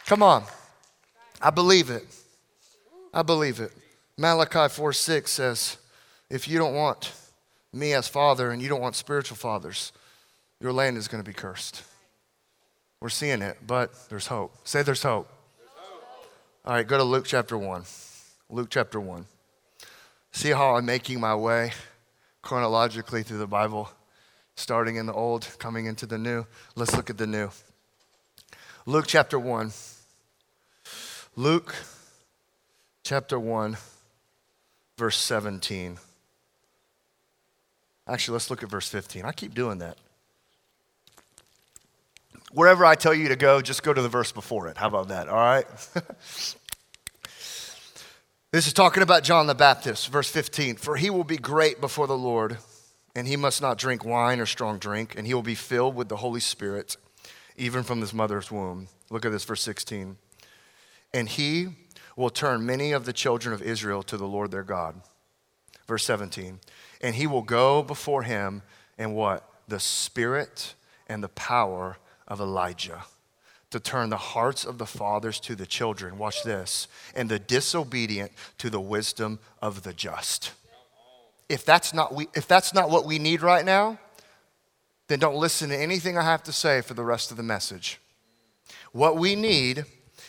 Come 0.06 0.22
on. 0.22 0.44
I 1.42 1.50
believe 1.50 1.90
it. 1.90 2.06
I 3.12 3.22
believe 3.22 3.58
it. 3.58 3.72
Malachi 4.16 4.72
4 4.72 4.92
6 4.92 5.30
says, 5.32 5.78
if 6.30 6.48
you 6.48 6.58
don't 6.58 6.74
want 6.74 7.12
me 7.72 7.92
as 7.92 8.08
father 8.08 8.50
and 8.50 8.60
you 8.62 8.68
don't 8.68 8.80
want 8.80 8.96
spiritual 8.96 9.36
fathers, 9.36 9.92
your 10.60 10.72
land 10.72 10.96
is 10.96 11.08
going 11.08 11.22
to 11.22 11.28
be 11.28 11.34
cursed. 11.34 11.82
We're 13.00 13.10
seeing 13.10 13.42
it, 13.42 13.58
but 13.66 14.08
there's 14.08 14.26
hope. 14.26 14.54
Say 14.64 14.82
there's 14.82 15.02
hope. 15.02 15.28
there's 15.58 15.70
hope. 15.74 16.28
All 16.64 16.74
right, 16.74 16.86
go 16.86 16.96
to 16.96 17.04
Luke 17.04 17.26
chapter 17.26 17.58
1. 17.58 17.84
Luke 18.48 18.68
chapter 18.70 18.98
1. 18.98 19.26
See 20.32 20.50
how 20.50 20.76
I'm 20.76 20.86
making 20.86 21.20
my 21.20 21.34
way 21.34 21.72
chronologically 22.42 23.22
through 23.22 23.38
the 23.38 23.46
Bible, 23.46 23.90
starting 24.54 24.96
in 24.96 25.06
the 25.06 25.12
old, 25.12 25.48
coming 25.58 25.86
into 25.86 26.06
the 26.06 26.18
new. 26.18 26.46
Let's 26.74 26.94
look 26.94 27.10
at 27.10 27.18
the 27.18 27.26
new. 27.26 27.50
Luke 28.86 29.06
chapter 29.08 29.38
1. 29.38 29.72
Luke 31.34 31.74
chapter 33.02 33.38
1, 33.38 33.76
verse 34.96 35.18
17. 35.18 35.98
Actually, 38.08 38.34
let's 38.34 38.50
look 38.50 38.62
at 38.62 38.68
verse 38.70 38.88
15. 38.88 39.24
I 39.24 39.32
keep 39.32 39.54
doing 39.54 39.78
that. 39.78 39.96
Wherever 42.52 42.84
I 42.84 42.94
tell 42.94 43.12
you 43.12 43.28
to 43.28 43.36
go, 43.36 43.60
just 43.60 43.82
go 43.82 43.92
to 43.92 44.00
the 44.00 44.08
verse 44.08 44.30
before 44.30 44.68
it. 44.68 44.76
How 44.76 44.86
about 44.86 45.08
that? 45.08 45.28
All 45.28 45.36
right? 45.36 45.66
this 48.52 48.66
is 48.66 48.72
talking 48.72 49.02
about 49.02 49.24
John 49.24 49.48
the 49.48 49.54
Baptist, 49.54 50.08
verse 50.08 50.30
15. 50.30 50.76
For 50.76 50.96
he 50.96 51.10
will 51.10 51.24
be 51.24 51.36
great 51.36 51.80
before 51.80 52.06
the 52.06 52.16
Lord, 52.16 52.58
and 53.16 53.26
he 53.26 53.36
must 53.36 53.60
not 53.60 53.78
drink 53.78 54.04
wine 54.04 54.38
or 54.38 54.46
strong 54.46 54.78
drink, 54.78 55.16
and 55.16 55.26
he 55.26 55.34
will 55.34 55.42
be 55.42 55.56
filled 55.56 55.96
with 55.96 56.08
the 56.08 56.16
Holy 56.16 56.40
Spirit, 56.40 56.96
even 57.56 57.82
from 57.82 58.00
his 58.00 58.14
mother's 58.14 58.52
womb. 58.52 58.86
Look 59.10 59.24
at 59.24 59.32
this, 59.32 59.44
verse 59.44 59.62
16. 59.62 60.16
And 61.12 61.28
he 61.28 61.68
will 62.14 62.30
turn 62.30 62.64
many 62.64 62.92
of 62.92 63.04
the 63.04 63.12
children 63.12 63.52
of 63.52 63.60
Israel 63.60 64.04
to 64.04 64.16
the 64.16 64.26
Lord 64.26 64.52
their 64.52 64.62
God. 64.62 65.02
Verse 65.88 66.04
17 66.04 66.60
and 67.00 67.14
he 67.14 67.26
will 67.26 67.42
go 67.42 67.82
before 67.82 68.22
him 68.22 68.62
in 68.98 69.12
what? 69.12 69.48
The 69.68 69.80
spirit 69.80 70.74
and 71.08 71.22
the 71.22 71.28
power 71.28 71.98
of 72.28 72.40
Elijah 72.40 73.04
to 73.70 73.80
turn 73.80 74.10
the 74.10 74.16
hearts 74.16 74.64
of 74.64 74.78
the 74.78 74.86
fathers 74.86 75.40
to 75.40 75.54
the 75.54 75.66
children. 75.66 76.18
Watch 76.18 76.42
this. 76.44 76.88
And 77.14 77.28
the 77.28 77.38
disobedient 77.38 78.32
to 78.58 78.70
the 78.70 78.80
wisdom 78.80 79.38
of 79.60 79.82
the 79.82 79.92
just. 79.92 80.52
If 81.48 81.64
that's 81.64 81.92
not, 81.92 82.14
we, 82.14 82.28
if 82.34 82.48
that's 82.48 82.72
not 82.72 82.90
what 82.90 83.04
we 83.04 83.18
need 83.18 83.42
right 83.42 83.64
now, 83.64 83.98
then 85.08 85.18
don't 85.18 85.36
listen 85.36 85.68
to 85.70 85.76
anything 85.76 86.18
I 86.18 86.22
have 86.22 86.42
to 86.44 86.52
say 86.52 86.80
for 86.80 86.94
the 86.94 87.04
rest 87.04 87.30
of 87.30 87.36
the 87.36 87.42
message. 87.42 88.00
What 88.92 89.16
we 89.16 89.36
need 89.36 89.84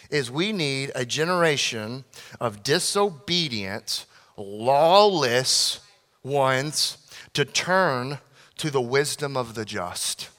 is 0.09 0.29
we 0.29 0.51
need 0.51 0.91
a 0.93 1.05
generation 1.05 2.05
of 2.39 2.63
disobedient, 2.63 4.05
lawless, 4.35 5.79
ones 6.27 6.97
to 7.33 7.45
turn 7.45 8.19
to 8.57 8.69
the 8.69 8.81
wisdom 8.81 9.37
of 9.37 9.55
the 9.55 9.65
just. 9.65 10.29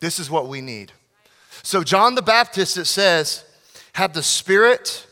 This 0.00 0.18
is 0.18 0.30
what 0.30 0.48
we 0.48 0.60
need. 0.60 0.92
So, 1.62 1.82
John 1.82 2.14
the 2.14 2.22
Baptist, 2.22 2.76
it 2.76 2.84
says, 2.84 3.44
had 3.92 4.14
the 4.14 4.22
spirit 4.22 5.06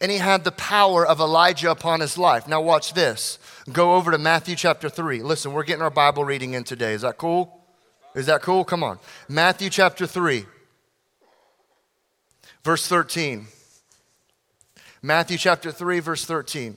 and 0.00 0.12
he 0.12 0.18
had 0.18 0.44
the 0.44 0.52
power 0.52 1.06
of 1.06 1.20
Elijah 1.20 1.70
upon 1.70 2.00
his 2.00 2.18
life. 2.18 2.46
Now, 2.46 2.60
watch 2.60 2.94
this. 2.94 3.38
Go 3.72 3.94
over 3.94 4.10
to 4.10 4.18
Matthew 4.18 4.54
chapter 4.54 4.88
3. 4.88 5.22
Listen, 5.22 5.52
we're 5.52 5.64
getting 5.64 5.82
our 5.82 5.90
Bible 5.90 6.24
reading 6.24 6.54
in 6.54 6.64
today. 6.64 6.92
Is 6.92 7.02
that 7.02 7.16
cool? 7.16 7.64
Is 8.14 8.26
that 8.26 8.42
cool? 8.42 8.64
Come 8.64 8.82
on. 8.82 8.98
Matthew 9.28 9.70
chapter 9.70 10.06
3, 10.06 10.46
verse 12.62 12.86
13. 12.86 13.46
Matthew 15.02 15.38
chapter 15.38 15.72
3, 15.72 16.00
verse 16.00 16.24
13. 16.24 16.76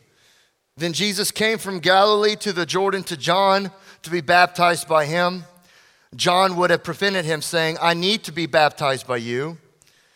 Then 0.79 0.93
Jesus 0.93 1.29
came 1.29 1.57
from 1.57 1.79
Galilee 1.79 2.37
to 2.37 2.53
the 2.53 2.65
Jordan 2.65 3.03
to 3.03 3.17
John 3.17 3.69
to 4.01 4.09
be 4.09 4.21
baptized 4.21 4.87
by 4.87 5.05
him. 5.05 5.43
John 6.15 6.55
would 6.55 6.69
have 6.69 6.85
prevented 6.85 7.25
him, 7.25 7.41
saying, 7.41 7.77
I 7.81 7.93
need 7.93 8.23
to 8.23 8.31
be 8.31 8.45
baptized 8.45 9.05
by 9.05 9.17
you. 9.17 9.57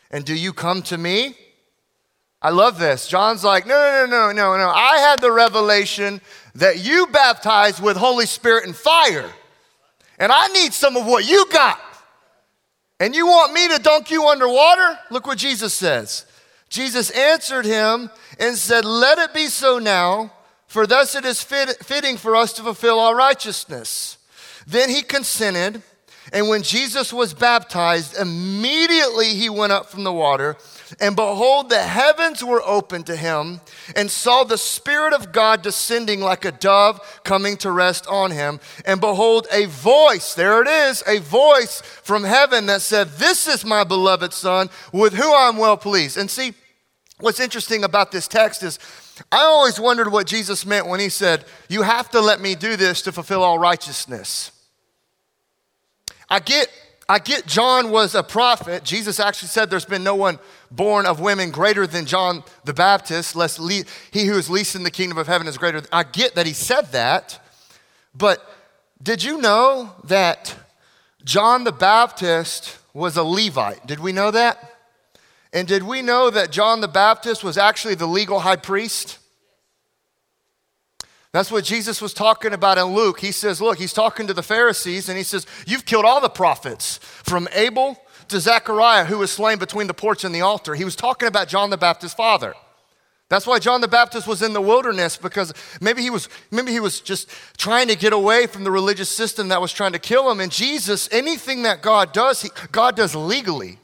And 0.09 0.23
do 0.23 0.33
you 0.33 0.53
come 0.53 0.81
to 0.83 0.97
me? 0.97 1.35
I 2.41 2.51
love 2.51 2.79
this. 2.79 3.09
John's 3.09 3.43
like, 3.43 3.67
no, 3.67 3.73
no, 3.73 4.05
no, 4.05 4.31
no, 4.31 4.53
no, 4.53 4.57
no. 4.57 4.69
I 4.69 4.99
had 4.99 5.19
the 5.19 5.33
revelation 5.33 6.21
that 6.55 6.79
you 6.79 7.07
baptize 7.07 7.81
with 7.81 7.97
Holy 7.97 8.25
Spirit 8.25 8.65
and 8.65 8.73
fire. 8.73 9.29
And 10.17 10.31
I 10.31 10.47
need 10.47 10.73
some 10.73 10.95
of 10.95 11.05
what 11.05 11.27
you 11.27 11.45
got. 11.51 11.77
And 13.01 13.13
you 13.13 13.27
want 13.27 13.51
me 13.51 13.67
to 13.67 13.79
dunk 13.83 14.11
you 14.11 14.27
underwater? 14.27 14.97
Look 15.11 15.27
what 15.27 15.39
Jesus 15.39 15.73
says. 15.73 16.25
Jesus 16.69 17.09
answered 17.09 17.65
him 17.65 18.09
and 18.39 18.57
said, 18.57 18.85
Let 18.85 19.19
it 19.19 19.33
be 19.33 19.47
so 19.47 19.77
now, 19.77 20.31
for 20.73 20.87
thus 20.87 21.13
it 21.13 21.23
is 21.23 21.43
fit, 21.43 21.69
fitting 21.85 22.17
for 22.17 22.35
us 22.35 22.51
to 22.53 22.63
fulfill 22.63 22.97
all 22.97 23.13
righteousness. 23.13 24.17
Then 24.65 24.89
he 24.89 25.03
consented, 25.03 25.83
and 26.31 26.49
when 26.49 26.63
Jesus 26.63 27.13
was 27.13 27.35
baptized, 27.35 28.17
immediately 28.17 29.35
he 29.35 29.51
went 29.51 29.71
up 29.71 29.91
from 29.91 30.03
the 30.03 30.11
water. 30.11 30.57
And 30.99 31.15
behold, 31.15 31.69
the 31.69 31.83
heavens 31.83 32.43
were 32.43 32.63
opened 32.65 33.05
to 33.05 33.15
him, 33.15 33.61
and 33.95 34.09
saw 34.09 34.43
the 34.43 34.57
Spirit 34.57 35.13
of 35.13 35.31
God 35.31 35.61
descending 35.61 36.21
like 36.21 36.43
a 36.43 36.51
dove 36.51 37.21
coming 37.23 37.55
to 37.57 37.69
rest 37.69 38.07
on 38.07 38.31
him. 38.31 38.59
And 38.83 38.99
behold, 38.99 39.45
a 39.51 39.65
voice, 39.65 40.33
there 40.33 40.59
it 40.63 40.67
is, 40.67 41.03
a 41.05 41.19
voice 41.19 41.81
from 41.81 42.23
heaven 42.23 42.65
that 42.65 42.81
said, 42.81 43.09
This 43.09 43.47
is 43.47 43.63
my 43.63 43.83
beloved 43.83 44.33
Son, 44.33 44.71
with 44.91 45.13
whom 45.13 45.35
I'm 45.35 45.57
well 45.57 45.77
pleased. 45.77 46.17
And 46.17 46.31
see, 46.31 46.55
what's 47.19 47.39
interesting 47.39 47.83
about 47.83 48.11
this 48.11 48.27
text 48.27 48.63
is 48.63 48.79
I 49.31 49.41
always 49.41 49.79
wondered 49.79 50.11
what 50.11 50.27
Jesus 50.27 50.65
meant 50.65 50.87
when 50.87 50.99
he 50.99 51.09
said, 51.09 51.45
You 51.69 51.83
have 51.83 52.09
to 52.11 52.21
let 52.21 52.41
me 52.41 52.55
do 52.55 52.75
this 52.75 53.01
to 53.03 53.11
fulfill 53.11 53.43
all 53.43 53.59
righteousness. 53.59 54.51
I 56.29 56.39
get 56.39 56.67
I 57.09 57.19
get 57.19 57.45
John 57.45 57.91
was 57.91 58.15
a 58.15 58.23
prophet. 58.23 58.83
Jesus 58.83 59.19
actually 59.19 59.49
said 59.49 59.69
there's 59.69 59.85
been 59.85 60.03
no 60.03 60.15
one 60.15 60.39
born 60.71 61.05
of 61.05 61.19
women 61.19 61.51
greater 61.51 61.85
than 61.85 62.05
John 62.05 62.43
the 62.63 62.73
Baptist, 62.73 63.35
lest 63.35 63.59
le- 63.59 63.83
he 64.09 64.25
who 64.25 64.37
is 64.37 64.49
least 64.49 64.75
in 64.75 64.83
the 64.83 64.91
kingdom 64.91 65.17
of 65.17 65.27
heaven 65.27 65.47
is 65.47 65.57
greater. 65.57 65.83
I 65.91 66.03
get 66.03 66.35
that 66.35 66.47
he 66.47 66.53
said 66.53 66.91
that, 66.93 67.39
but 68.15 68.43
did 69.01 69.21
you 69.21 69.39
know 69.39 69.93
that 70.05 70.55
John 71.25 71.65
the 71.65 71.73
Baptist 71.73 72.79
was 72.93 73.17
a 73.17 73.23
Levite? 73.23 73.85
Did 73.85 73.99
we 73.99 74.13
know 74.13 74.31
that? 74.31 74.72
And 75.53 75.67
did 75.67 75.83
we 75.83 76.01
know 76.01 76.31
that 76.31 76.51
John 76.51 76.81
the 76.81 76.87
Baptist 76.87 77.43
was 77.43 77.57
actually 77.57 77.93
the 77.93 78.07
legal 78.07 78.39
high 78.39 78.55
priest? 78.55 79.19
That's 81.31 81.51
what 81.51 81.63
Jesus 81.63 82.01
was 82.01 82.13
talking 82.13 82.53
about 82.53 82.79
in 82.79 82.85
Luke. 82.85 83.19
He 83.19 83.31
says, 83.31 83.61
Look, 83.61 83.77
he's 83.77 83.93
talking 83.93 84.27
to 84.27 84.33
the 84.33 84.43
Pharisees 84.43 85.09
and 85.09 85.17
he 85.17 85.23
says, 85.23 85.45
You've 85.65 85.85
killed 85.85 86.05
all 86.05 86.19
the 86.19 86.29
prophets 86.29 86.97
from 86.97 87.47
Abel 87.53 87.99
to 88.29 88.39
Zechariah, 88.39 89.05
who 89.05 89.19
was 89.19 89.31
slain 89.31 89.59
between 89.59 89.87
the 89.87 89.93
porch 89.93 90.23
and 90.23 90.33
the 90.33 90.41
altar. 90.41 90.73
He 90.75 90.85
was 90.85 90.95
talking 90.95 91.27
about 91.27 91.47
John 91.47 91.69
the 91.69 91.77
Baptist's 91.77 92.15
father. 92.15 92.55
That's 93.29 93.47
why 93.47 93.57
John 93.57 93.81
the 93.81 93.87
Baptist 93.87 94.27
was 94.27 94.43
in 94.43 94.53
the 94.53 94.61
wilderness 94.61 95.17
because 95.17 95.53
maybe 95.81 96.01
he 96.03 96.11
was 96.11 96.29
maybe 96.51 96.71
he 96.71 96.79
was 96.79 96.99
just 96.99 97.29
trying 97.57 97.87
to 97.87 97.95
get 97.95 98.13
away 98.13 98.45
from 98.47 98.63
the 98.63 98.71
religious 98.71 99.09
system 99.09 99.47
that 99.47 99.61
was 99.61 99.71
trying 99.71 99.93
to 99.93 99.99
kill 99.99 100.29
him. 100.29 100.39
And 100.39 100.51
Jesus, 100.51 101.09
anything 101.11 101.63
that 101.63 101.81
God 101.81 102.11
does, 102.11 102.43
he, 102.43 102.49
God 102.71 102.95
does 102.95 103.15
legally. 103.15 103.79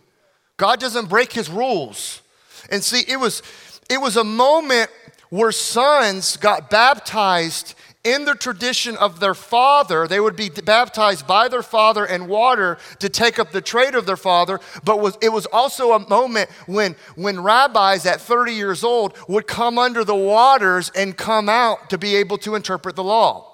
God 0.60 0.80
doesn't 0.80 1.10
break 1.10 1.34
his 1.34 1.50
rules. 1.50 2.22
And 2.69 2.84
see, 2.84 3.04
it 3.08 3.19
was 3.19 3.41
it 3.89 4.00
was 4.00 4.17
a 4.17 4.24
moment 4.24 4.91
where 5.30 5.52
sons 5.52 6.38
got 6.38 6.69
baptized 6.69 7.74
in 8.04 8.26
the 8.26 8.36
tradition 8.36 8.95
of 8.98 9.19
their 9.19 9.34
father. 9.34 10.08
They 10.08 10.19
would 10.19 10.36
be 10.36 10.50
baptized 10.50 11.26
by 11.26 11.48
their 11.48 11.63
father 11.63 12.06
in 12.06 12.28
water 12.28 12.78
to 13.00 13.10
take 13.10 13.39
up 13.39 13.52
the 13.52 13.62
trade 13.62 13.95
of 13.95 14.06
their 14.06 14.17
father. 14.17 14.60
But 14.84 15.00
was, 15.00 15.17
it 15.22 15.30
was 15.30 15.45
also 15.48 15.93
a 15.93 16.08
moment 16.08 16.50
when, 16.65 16.95
when 17.15 17.41
rabbis 17.41 18.06
at 18.06 18.22
30 18.22 18.54
years 18.54 18.84
old 18.84 19.17
would 19.28 19.48
come 19.48 19.78
under 19.78 20.04
the 20.04 20.15
waters 20.15 20.91
and 20.95 21.17
come 21.17 21.50
out 21.50 21.89
to 21.89 21.98
be 21.98 22.15
able 22.15 22.38
to 22.39 22.56
interpret 22.56 22.95
the 22.95 23.04
law. 23.04 23.45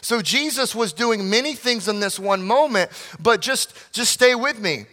So 0.00 0.20
Jesus 0.20 0.74
was 0.74 0.92
doing 0.92 1.30
many 1.30 1.54
things 1.54 1.88
in 1.88 1.98
this 1.98 2.18
one 2.18 2.42
moment, 2.42 2.90
but 3.20 3.40
just, 3.40 3.74
just 3.92 4.12
stay 4.12 4.34
with 4.34 4.60
me. 4.60 4.84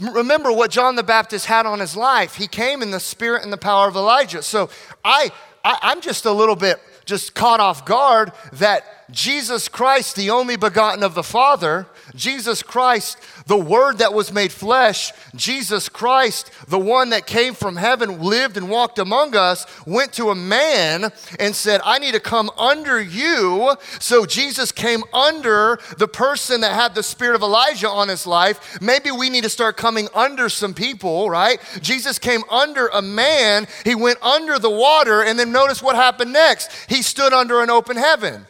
Remember 0.00 0.52
what 0.52 0.70
John 0.70 0.96
the 0.96 1.02
Baptist 1.02 1.46
had 1.46 1.66
on 1.66 1.80
his 1.80 1.96
life. 1.96 2.34
He 2.36 2.46
came 2.46 2.82
in 2.82 2.90
the 2.90 3.00
spirit 3.00 3.42
and 3.44 3.52
the 3.52 3.58
power 3.58 3.88
of 3.88 3.96
Elijah. 3.96 4.42
So 4.42 4.68
I, 5.04 5.30
I, 5.64 5.78
I'm 5.82 6.00
just 6.00 6.24
a 6.24 6.32
little 6.32 6.56
bit 6.56 6.80
just 7.04 7.34
caught 7.34 7.60
off 7.60 7.84
guard 7.84 8.32
that 8.54 9.10
Jesus 9.10 9.68
Christ, 9.68 10.16
the 10.16 10.30
only 10.30 10.56
begotten 10.56 11.02
of 11.02 11.14
the 11.14 11.22
Father, 11.22 11.86
Jesus 12.14 12.62
Christ, 12.62 13.18
the 13.46 13.56
Word 13.56 13.98
that 13.98 14.14
was 14.14 14.32
made 14.32 14.52
flesh, 14.52 15.12
Jesus 15.34 15.88
Christ, 15.88 16.50
the 16.68 16.78
one 16.78 17.10
that 17.10 17.26
came 17.26 17.54
from 17.54 17.76
heaven, 17.76 18.20
lived 18.20 18.56
and 18.56 18.70
walked 18.70 18.98
among 18.98 19.36
us, 19.36 19.66
went 19.86 20.12
to 20.14 20.30
a 20.30 20.34
man 20.34 21.12
and 21.38 21.54
said, 21.54 21.80
I 21.84 21.98
need 21.98 22.14
to 22.14 22.20
come 22.20 22.50
under 22.56 23.00
you. 23.00 23.74
So 24.00 24.26
Jesus 24.26 24.72
came 24.72 25.02
under 25.12 25.78
the 25.98 26.08
person 26.08 26.60
that 26.60 26.74
had 26.74 26.94
the 26.94 27.02
spirit 27.02 27.34
of 27.34 27.42
Elijah 27.42 27.88
on 27.88 28.08
his 28.08 28.26
life. 28.26 28.80
Maybe 28.80 29.10
we 29.10 29.30
need 29.30 29.44
to 29.44 29.50
start 29.50 29.76
coming 29.76 30.08
under 30.14 30.48
some 30.48 30.74
people, 30.74 31.30
right? 31.30 31.58
Jesus 31.80 32.18
came 32.18 32.42
under 32.50 32.88
a 32.88 33.02
man, 33.02 33.66
he 33.84 33.94
went 33.94 34.22
under 34.22 34.58
the 34.58 34.70
water, 34.70 35.22
and 35.22 35.38
then 35.38 35.52
notice 35.52 35.82
what 35.82 35.96
happened 35.96 36.32
next. 36.32 36.70
He 36.88 37.02
stood 37.02 37.32
under 37.32 37.62
an 37.62 37.70
open 37.70 37.96
heaven. 37.96 38.46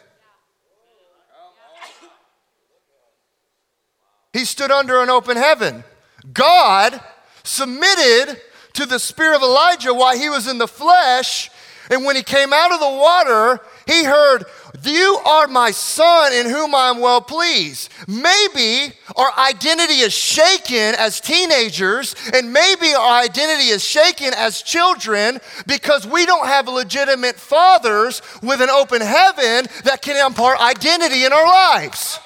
He 4.35 4.45
stood 4.45 4.73
under 4.73 5.01
an 5.01 5.11
open 5.11 5.37
heaven. 5.37 5.85
God 6.33 7.01
submitted 7.45 8.41
to 8.73 8.85
the 8.85 8.99
spirit 8.99 9.37
of 9.37 9.43
Elijah 9.43 9.95
while 9.95 10.19
he 10.19 10.29
was 10.29 10.49
in 10.49 10.59
the 10.59 10.67
flesh. 10.67 11.51
And 11.89 12.05
when 12.05 12.17
he 12.17 12.23
came 12.25 12.53
out 12.53 12.73
of 12.73 12.81
the 12.81 12.87
water, 12.87 13.61
he 13.87 14.03
heard, 14.03 14.45
You 14.83 15.21
are 15.25 15.47
my 15.47 15.71
son 15.71 16.33
in 16.33 16.47
whom 16.47 16.75
I 16.75 16.89
am 16.89 16.99
well 16.99 17.21
pleased. 17.21 17.93
Maybe 18.09 18.95
our 19.15 19.31
identity 19.39 20.01
is 20.01 20.13
shaken 20.13 20.97
as 20.99 21.21
teenagers, 21.21 22.17
and 22.35 22.53
maybe 22.53 22.93
our 22.93 23.23
identity 23.23 23.69
is 23.69 23.85
shaken 23.85 24.33
as 24.35 24.63
children 24.63 25.39
because 25.69 26.09
we 26.09 26.27
don't 26.27 26.49
have 26.49 26.67
legitimate 26.67 27.37
fathers 27.37 28.21
with 28.43 28.61
an 28.61 28.71
open 28.71 29.01
heaven 29.01 29.69
that 29.85 30.03
can 30.03 30.27
impart 30.27 30.59
identity 30.59 31.25
in 31.25 31.33
our 31.33 31.47
lives. 31.47 32.19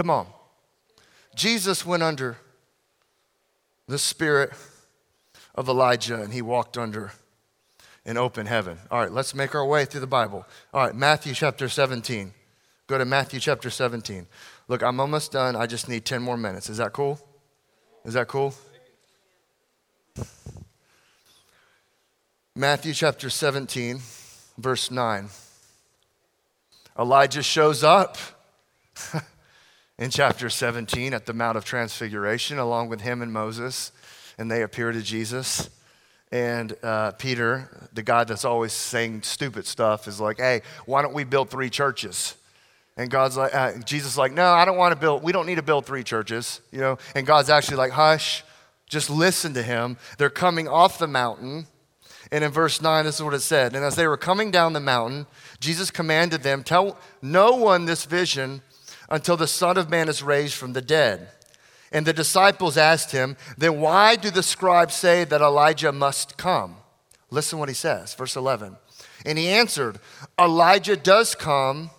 Come 0.00 0.08
on. 0.08 0.28
Jesus 1.34 1.84
went 1.84 2.02
under 2.02 2.38
the 3.86 3.98
spirit 3.98 4.50
of 5.54 5.68
Elijah 5.68 6.22
and 6.22 6.32
he 6.32 6.40
walked 6.40 6.78
under 6.78 7.12
an 8.06 8.16
open 8.16 8.46
heaven. 8.46 8.78
All 8.90 8.98
right, 8.98 9.12
let's 9.12 9.34
make 9.34 9.54
our 9.54 9.66
way 9.66 9.84
through 9.84 10.00
the 10.00 10.06
Bible. 10.06 10.46
All 10.72 10.86
right, 10.86 10.94
Matthew 10.94 11.34
chapter 11.34 11.68
17. 11.68 12.32
Go 12.86 12.96
to 12.96 13.04
Matthew 13.04 13.40
chapter 13.40 13.68
17. 13.68 14.26
Look, 14.68 14.82
I'm 14.82 14.98
almost 15.00 15.32
done. 15.32 15.54
I 15.54 15.66
just 15.66 15.86
need 15.86 16.06
10 16.06 16.22
more 16.22 16.38
minutes. 16.38 16.70
Is 16.70 16.78
that 16.78 16.94
cool? 16.94 17.20
Is 18.06 18.14
that 18.14 18.26
cool? 18.26 18.54
Matthew 22.56 22.94
chapter 22.94 23.28
17, 23.28 24.00
verse 24.56 24.90
9. 24.90 25.28
Elijah 26.98 27.42
shows 27.42 27.84
up. 27.84 28.16
in 30.00 30.08
chapter 30.08 30.48
17 30.48 31.12
at 31.12 31.26
the 31.26 31.34
Mount 31.34 31.58
of 31.58 31.64
Transfiguration, 31.66 32.58
along 32.58 32.88
with 32.88 33.02
him 33.02 33.20
and 33.20 33.30
Moses, 33.30 33.92
and 34.38 34.50
they 34.50 34.62
appear 34.62 34.92
to 34.92 35.02
Jesus. 35.02 35.68
And 36.32 36.74
uh, 36.82 37.12
Peter, 37.12 37.88
the 37.92 38.02
guy 38.02 38.24
that's 38.24 38.46
always 38.46 38.72
saying 38.72 39.22
stupid 39.22 39.66
stuff, 39.66 40.08
is 40.08 40.18
like, 40.18 40.38
"Hey, 40.38 40.62
why 40.86 41.02
don't 41.02 41.12
we 41.12 41.24
build 41.24 41.50
three 41.50 41.68
churches?" 41.68 42.34
And 42.96 43.10
God's 43.10 43.36
like, 43.36 43.54
uh, 43.54 43.72
Jesus 43.84 44.12
is 44.12 44.18
like, 44.18 44.32
"No, 44.32 44.46
I 44.46 44.64
don't 44.64 44.78
want 44.78 44.94
to 44.94 45.00
build. 45.00 45.22
We 45.22 45.32
don't 45.32 45.46
need 45.46 45.56
to 45.56 45.62
build 45.62 45.84
three 45.84 46.02
churches, 46.02 46.62
you 46.72 46.80
know." 46.80 46.96
And 47.14 47.26
God's 47.26 47.50
actually 47.50 47.76
like, 47.76 47.92
"Hush, 47.92 48.42
just 48.88 49.10
listen 49.10 49.52
to 49.52 49.62
him." 49.62 49.98
They're 50.16 50.30
coming 50.30 50.66
off 50.66 50.98
the 50.98 51.08
mountain, 51.08 51.66
and 52.32 52.42
in 52.42 52.50
verse 52.52 52.80
nine, 52.80 53.04
this 53.04 53.16
is 53.16 53.22
what 53.22 53.34
it 53.34 53.40
said. 53.40 53.74
And 53.74 53.84
as 53.84 53.96
they 53.96 54.06
were 54.06 54.16
coming 54.16 54.50
down 54.50 54.72
the 54.72 54.80
mountain, 54.80 55.26
Jesus 55.58 55.90
commanded 55.90 56.42
them, 56.42 56.62
"Tell 56.62 56.96
no 57.20 57.56
one 57.56 57.84
this 57.84 58.06
vision." 58.06 58.62
Until 59.10 59.36
the 59.36 59.46
Son 59.46 59.76
of 59.76 59.90
Man 59.90 60.08
is 60.08 60.22
raised 60.22 60.54
from 60.54 60.72
the 60.72 60.82
dead. 60.82 61.28
And 61.92 62.06
the 62.06 62.12
disciples 62.12 62.76
asked 62.76 63.10
him, 63.10 63.36
Then 63.58 63.80
why 63.80 64.16
do 64.16 64.30
the 64.30 64.42
scribes 64.42 64.94
say 64.94 65.24
that 65.24 65.40
Elijah 65.40 65.92
must 65.92 66.36
come? 66.36 66.76
Listen 67.30 67.58
what 67.58 67.68
he 67.68 67.74
says, 67.74 68.14
verse 68.14 68.36
11. 68.36 68.76
And 69.24 69.38
he 69.38 69.48
answered, 69.48 69.98
Elijah 70.38 70.96
does 70.96 71.34
come 71.34 71.90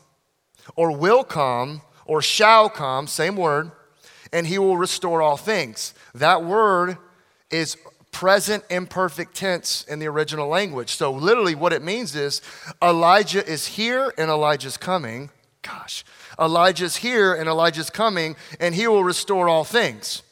or 0.76 0.96
will 0.96 1.24
come 1.24 1.82
or 2.06 2.22
shall 2.22 2.70
come, 2.70 3.08
same 3.08 3.36
word, 3.36 3.72
and 4.34 4.48
he 4.48 4.58
will 4.58 4.78
restore 4.78 5.22
all 5.22 5.38
things. 5.38 5.94
That 6.16 6.44
word 6.44 6.98
is 7.50 7.78
present 8.12 8.64
imperfect 8.70 9.36
tense 9.36 9.84
in 9.86 10.00
the 10.00 10.08
original 10.08 10.48
language. 10.48 10.96
So, 10.96 11.12
literally, 11.12 11.56
what 11.56 11.74
it 11.74 11.82
means 11.82 12.16
is 12.16 12.42
Elijah 12.82 13.46
is 13.46 13.68
here 13.68 14.14
and 14.18 14.30
Elijah's 14.30 14.78
coming. 14.78 15.30
Gosh, 15.62 16.04
Elijah's 16.40 16.98
here 16.98 17.34
and 17.34 17.48
Elijah's 17.48 17.90
coming, 17.90 18.36
and 18.60 18.76
he 18.76 18.88
will 18.88 19.04
restore 19.04 19.50
all 19.50 19.64
things. 19.64 20.24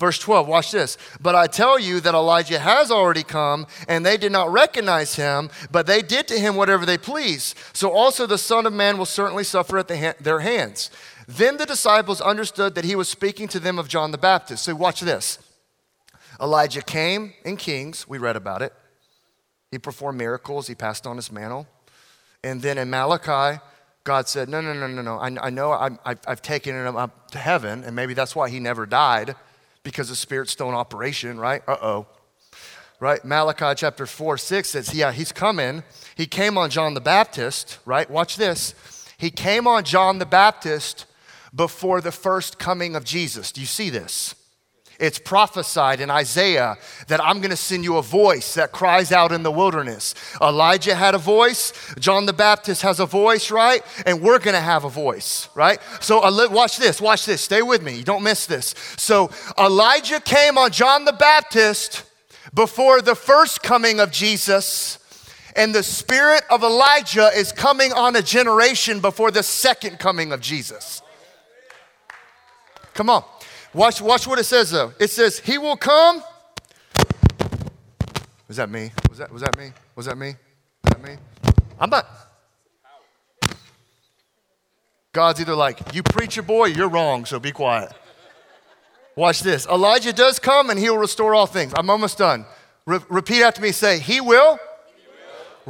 Verse 0.00 0.18
12, 0.18 0.48
watch 0.48 0.72
this. 0.72 0.96
But 1.20 1.34
I 1.34 1.46
tell 1.46 1.78
you 1.78 2.00
that 2.00 2.14
Elijah 2.14 2.58
has 2.58 2.90
already 2.90 3.22
come, 3.22 3.66
and 3.86 4.04
they 4.04 4.16
did 4.16 4.32
not 4.32 4.50
recognize 4.50 5.14
him, 5.16 5.50
but 5.70 5.86
they 5.86 6.00
did 6.00 6.26
to 6.28 6.38
him 6.40 6.56
whatever 6.56 6.86
they 6.86 6.96
pleased. 6.96 7.54
So 7.74 7.90
also 7.90 8.26
the 8.26 8.38
Son 8.38 8.64
of 8.64 8.72
Man 8.72 8.96
will 8.96 9.04
certainly 9.04 9.44
suffer 9.44 9.76
at 9.76 9.88
the 9.88 9.98
ha- 9.98 10.14
their 10.18 10.40
hands. 10.40 10.90
Then 11.28 11.58
the 11.58 11.66
disciples 11.66 12.22
understood 12.22 12.74
that 12.76 12.86
he 12.86 12.96
was 12.96 13.10
speaking 13.10 13.46
to 13.48 13.60
them 13.60 13.78
of 13.78 13.88
John 13.88 14.10
the 14.10 14.18
Baptist. 14.18 14.64
So 14.64 14.74
watch 14.74 15.00
this. 15.00 15.38
Elijah 16.40 16.82
came 16.82 17.34
in 17.44 17.58
Kings, 17.58 18.08
we 18.08 18.16
read 18.16 18.36
about 18.36 18.62
it. 18.62 18.72
He 19.70 19.78
performed 19.78 20.18
miracles, 20.18 20.66
he 20.66 20.74
passed 20.74 21.06
on 21.06 21.16
his 21.16 21.30
mantle. 21.30 21.66
And 22.42 22.62
then 22.62 22.78
in 22.78 22.88
Malachi, 22.88 23.60
God 24.04 24.28
said, 24.28 24.48
No, 24.48 24.60
no, 24.60 24.72
no, 24.72 24.86
no, 24.86 25.02
no. 25.02 25.18
I, 25.18 25.46
I 25.46 25.50
know 25.50 25.72
i 25.72 26.16
have 26.26 26.42
taken 26.42 26.74
him 26.74 26.96
up 26.96 27.30
to 27.32 27.38
heaven, 27.38 27.84
and 27.84 27.94
maybe 27.94 28.14
that's 28.14 28.34
why 28.34 28.48
he 28.48 28.60
never 28.60 28.86
died 28.86 29.34
because 29.82 30.08
the 30.08 30.16
Spirit's 30.16 30.52
still 30.52 30.68
in 30.68 30.74
operation, 30.74 31.38
right? 31.38 31.62
Uh 31.66 31.76
oh. 31.80 32.06
Right? 32.98 33.24
Malachi 33.24 33.72
chapter 33.76 34.04
4, 34.04 34.36
6 34.36 34.68
says, 34.68 34.94
Yeah, 34.94 35.12
he's 35.12 35.32
coming. 35.32 35.82
He 36.14 36.26
came 36.26 36.58
on 36.58 36.70
John 36.70 36.94
the 36.94 37.00
Baptist, 37.00 37.78
right? 37.86 38.10
Watch 38.10 38.36
this. 38.36 38.74
He 39.16 39.30
came 39.30 39.66
on 39.66 39.84
John 39.84 40.18
the 40.18 40.26
Baptist 40.26 41.06
before 41.54 42.00
the 42.00 42.12
first 42.12 42.58
coming 42.58 42.94
of 42.94 43.04
Jesus. 43.04 43.52
Do 43.52 43.60
you 43.60 43.66
see 43.66 43.90
this? 43.90 44.34
It's 45.00 45.18
prophesied 45.18 46.00
in 46.00 46.10
Isaiah 46.10 46.76
that 47.08 47.24
I'm 47.24 47.38
going 47.38 47.50
to 47.50 47.56
send 47.56 47.84
you 47.84 47.96
a 47.96 48.02
voice 48.02 48.54
that 48.54 48.70
cries 48.70 49.12
out 49.12 49.32
in 49.32 49.42
the 49.42 49.50
wilderness. 49.50 50.14
Elijah 50.42 50.94
had 50.94 51.14
a 51.14 51.18
voice, 51.18 51.72
John 51.98 52.26
the 52.26 52.34
Baptist 52.34 52.82
has 52.82 53.00
a 53.00 53.06
voice, 53.06 53.50
right? 53.50 53.82
And 54.04 54.20
we're 54.20 54.38
going 54.38 54.54
to 54.54 54.60
have 54.60 54.84
a 54.84 54.90
voice, 54.90 55.48
right? 55.54 55.80
So 56.00 56.20
uh, 56.20 56.48
watch 56.50 56.76
this, 56.76 57.00
watch 57.00 57.24
this, 57.24 57.40
stay 57.40 57.62
with 57.62 57.82
me, 57.82 57.96
You 57.96 58.04
don't 58.04 58.22
miss 58.22 58.44
this. 58.44 58.74
So 58.98 59.30
Elijah 59.58 60.20
came 60.20 60.58
on 60.58 60.70
John 60.70 61.06
the 61.06 61.14
Baptist 61.14 62.04
before 62.52 63.00
the 63.00 63.14
first 63.14 63.62
coming 63.62 64.00
of 64.00 64.10
Jesus. 64.10 64.98
And 65.56 65.74
the 65.74 65.82
spirit 65.82 66.44
of 66.48 66.62
Elijah 66.62 67.30
is 67.34 67.52
coming 67.52 67.92
on 67.92 68.14
a 68.14 68.22
generation 68.22 69.00
before 69.00 69.30
the 69.30 69.42
second 69.42 69.98
coming 69.98 70.30
of 70.30 70.40
Jesus. 70.40 71.02
Come 72.94 73.10
on. 73.10 73.24
Watch, 73.72 74.00
watch 74.02 74.26
what 74.26 74.38
it 74.38 74.44
says 74.44 74.70
though. 74.70 74.92
It 74.98 75.10
says, 75.10 75.38
He 75.38 75.58
will 75.58 75.76
come. 75.76 76.22
Was 78.48 78.56
that 78.56 78.68
me? 78.68 78.90
Was 79.08 79.18
that, 79.18 79.32
was 79.32 79.42
that 79.42 79.56
me? 79.56 79.70
Was 79.94 80.06
that 80.06 80.18
me? 80.18 80.34
Was 80.84 80.94
that 80.94 81.02
me? 81.02 81.16
I'm 81.78 81.90
not. 81.90 82.06
God's 85.12 85.40
either 85.40 85.54
like, 85.54 85.94
You 85.94 86.02
preacher 86.02 86.42
boy, 86.42 86.66
you're 86.66 86.88
wrong, 86.88 87.24
so 87.24 87.38
be 87.38 87.52
quiet. 87.52 87.92
Watch 89.14 89.40
this. 89.42 89.66
Elijah 89.66 90.12
does 90.12 90.38
come 90.38 90.70
and 90.70 90.78
he'll 90.78 90.98
restore 90.98 91.34
all 91.34 91.46
things. 91.46 91.72
I'm 91.76 91.90
almost 91.90 92.18
done. 92.18 92.46
Re- 92.86 93.00
repeat 93.08 93.42
after 93.42 93.60
me 93.60 93.70
say, 93.70 94.00
He 94.00 94.20
will, 94.20 94.26
he 94.26 94.32
will. 94.36 94.56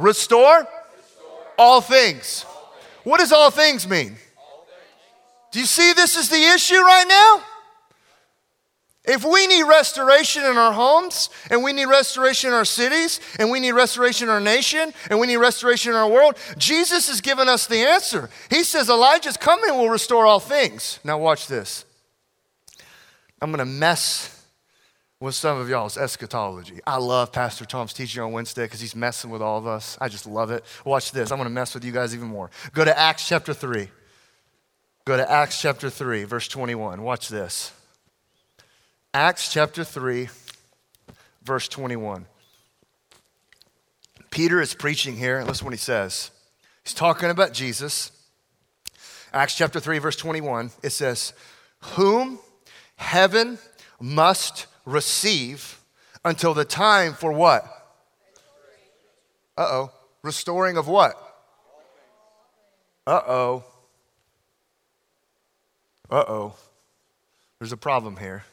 Restore, 0.05 0.57
restore, 0.57 0.67
all 1.59 1.81
things. 1.81 2.45
All 2.47 2.51
things. 2.53 3.03
What 3.03 3.19
does 3.19 3.31
all 3.31 3.51
things 3.51 3.87
mean? 3.87 4.15
All 4.37 4.65
things. 4.65 5.51
Do 5.51 5.59
you 5.59 5.65
see 5.65 5.93
this 5.93 6.15
is 6.15 6.29
the 6.29 6.43
issue 6.43 6.79
right 6.79 7.05
now? 7.07 7.43
If 9.03 9.25
we 9.25 9.47
need 9.47 9.63
restoration 9.63 10.43
in 10.43 10.57
our 10.57 10.71
homes, 10.71 11.31
and 11.49 11.63
we 11.63 11.73
need 11.73 11.85
restoration 11.85 12.49
in 12.49 12.53
our 12.53 12.65
cities, 12.65 13.19
and 13.39 13.49
we 13.49 13.59
need 13.59 13.71
restoration 13.71 14.27
in 14.27 14.33
our 14.33 14.39
nation, 14.39 14.93
and 15.09 15.19
we 15.19 15.25
need 15.25 15.37
restoration 15.37 15.91
in 15.91 15.97
our 15.97 16.07
world, 16.07 16.37
Jesus 16.57 17.07
has 17.09 17.19
given 17.19 17.49
us 17.49 17.65
the 17.65 17.79
answer. 17.79 18.29
He 18.51 18.63
says, 18.63 18.89
Elijah's 18.89 19.37
coming 19.37 19.75
will 19.75 19.89
restore 19.89 20.27
all 20.27 20.39
things. 20.39 20.99
Now, 21.03 21.17
watch 21.17 21.47
this. 21.47 21.83
I'm 23.41 23.49
going 23.51 23.57
to 23.57 23.65
mess 23.65 24.45
with 25.19 25.33
some 25.33 25.57
of 25.57 25.67
y'all's 25.67 25.97
eschatology. 25.97 26.79
I 26.85 26.97
love 26.97 27.31
Pastor 27.31 27.65
Tom's 27.65 27.93
teaching 27.93 28.21
on 28.21 28.31
Wednesday 28.33 28.65
because 28.65 28.81
he's 28.81 28.95
messing 28.95 29.31
with 29.31 29.41
all 29.41 29.57
of 29.57 29.65
us. 29.65 29.97
I 29.99 30.09
just 30.09 30.27
love 30.27 30.51
it. 30.51 30.63
Watch 30.85 31.11
this. 31.11 31.31
I'm 31.31 31.37
going 31.39 31.49
to 31.49 31.53
mess 31.53 31.73
with 31.73 31.83
you 31.83 31.91
guys 31.91 32.13
even 32.13 32.27
more. 32.27 32.51
Go 32.73 32.85
to 32.85 32.97
Acts 32.97 33.27
chapter 33.27 33.53
3. 33.53 33.87
Go 35.05 35.17
to 35.17 35.31
Acts 35.31 35.59
chapter 35.59 35.89
3, 35.89 36.23
verse 36.25 36.47
21. 36.47 37.01
Watch 37.01 37.29
this. 37.29 37.71
Acts 39.13 39.51
chapter 39.51 39.83
3, 39.83 40.29
verse 41.43 41.67
21. 41.67 42.25
Peter 44.29 44.61
is 44.61 44.73
preaching 44.73 45.17
here. 45.17 45.43
Listen 45.43 45.65
what 45.65 45.73
he 45.73 45.77
says. 45.77 46.31
He's 46.85 46.93
talking 46.93 47.29
about 47.29 47.51
Jesus. 47.51 48.13
Acts 49.33 49.57
chapter 49.57 49.81
3, 49.81 49.99
verse 49.99 50.15
21. 50.15 50.71
It 50.81 50.91
says, 50.91 51.33
Whom 51.95 52.39
heaven 52.95 53.59
must 53.99 54.67
receive 54.85 55.81
until 56.23 56.53
the 56.53 56.63
time 56.63 57.13
for 57.13 57.33
what? 57.33 57.65
Uh 59.57 59.67
oh. 59.69 59.91
Restoring 60.23 60.77
of 60.77 60.87
what? 60.87 61.15
Uh 63.05 63.21
oh. 63.27 63.63
Uh 66.09 66.23
oh. 66.25 66.55
There's 67.59 67.73
a 67.73 67.77
problem 67.77 68.15
here. 68.15 68.45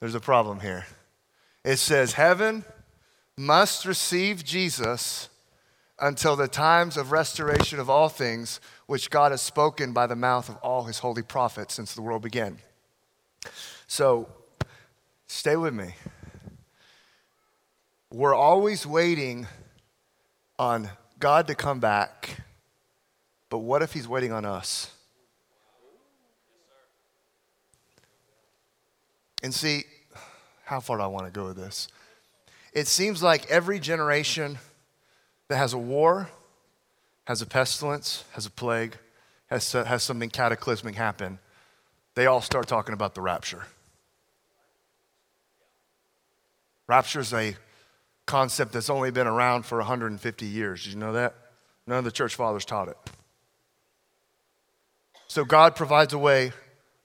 There's 0.00 0.14
a 0.14 0.20
problem 0.20 0.60
here. 0.60 0.86
It 1.64 1.78
says, 1.78 2.12
Heaven 2.12 2.64
must 3.36 3.84
receive 3.84 4.44
Jesus 4.44 5.28
until 5.98 6.36
the 6.36 6.48
times 6.48 6.96
of 6.96 7.10
restoration 7.10 7.78
of 7.80 7.88
all 7.88 8.08
things, 8.08 8.60
which 8.86 9.10
God 9.10 9.32
has 9.32 9.40
spoken 9.40 9.92
by 9.92 10.06
the 10.06 10.16
mouth 10.16 10.48
of 10.48 10.56
all 10.56 10.84
his 10.84 10.98
holy 10.98 11.22
prophets 11.22 11.74
since 11.74 11.94
the 11.94 12.02
world 12.02 12.22
began. 12.22 12.58
So, 13.86 14.28
stay 15.26 15.56
with 15.56 15.72
me. 15.72 15.94
We're 18.12 18.34
always 18.34 18.86
waiting 18.86 19.46
on 20.58 20.90
God 21.18 21.46
to 21.48 21.54
come 21.54 21.80
back, 21.80 22.42
but 23.48 23.58
what 23.58 23.82
if 23.82 23.92
he's 23.92 24.06
waiting 24.06 24.32
on 24.32 24.44
us? 24.44 24.95
And 29.42 29.54
see, 29.54 29.84
how 30.64 30.80
far 30.80 30.96
do 30.96 31.02
I 31.02 31.06
want 31.06 31.26
to 31.26 31.32
go 31.32 31.46
with 31.46 31.56
this? 31.56 31.88
It 32.72 32.86
seems 32.86 33.22
like 33.22 33.46
every 33.50 33.78
generation 33.78 34.58
that 35.48 35.56
has 35.56 35.72
a 35.72 35.78
war, 35.78 36.28
has 37.24 37.40
a 37.40 37.46
pestilence, 37.46 38.24
has 38.32 38.46
a 38.46 38.50
plague, 38.50 38.96
has, 39.46 39.72
has 39.72 40.02
something 40.02 40.28
cataclysmic 40.28 40.94
happen, 40.94 41.38
they 42.14 42.26
all 42.26 42.40
start 42.40 42.66
talking 42.66 42.94
about 42.94 43.14
the 43.14 43.20
rapture. 43.20 43.64
Rapture 46.88 47.20
is 47.20 47.32
a 47.32 47.56
concept 48.26 48.72
that's 48.72 48.90
only 48.90 49.10
been 49.10 49.26
around 49.26 49.64
for 49.64 49.78
150 49.78 50.46
years. 50.46 50.84
Did 50.84 50.94
you 50.94 50.98
know 50.98 51.12
that? 51.12 51.34
None 51.86 51.98
of 51.98 52.04
the 52.04 52.10
church 52.10 52.34
fathers 52.34 52.64
taught 52.64 52.88
it. 52.88 52.96
So 55.28 55.44
God 55.44 55.76
provides 55.76 56.12
a 56.12 56.18
way 56.18 56.52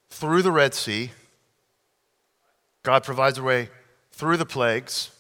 through 0.10 0.42
the 0.42 0.52
Red 0.52 0.74
Sea 0.74 1.12
God 2.84 3.04
provides 3.04 3.38
a 3.38 3.44
way 3.44 3.70
through 4.12 4.38
the 4.38 4.46
plagues. 4.46 5.12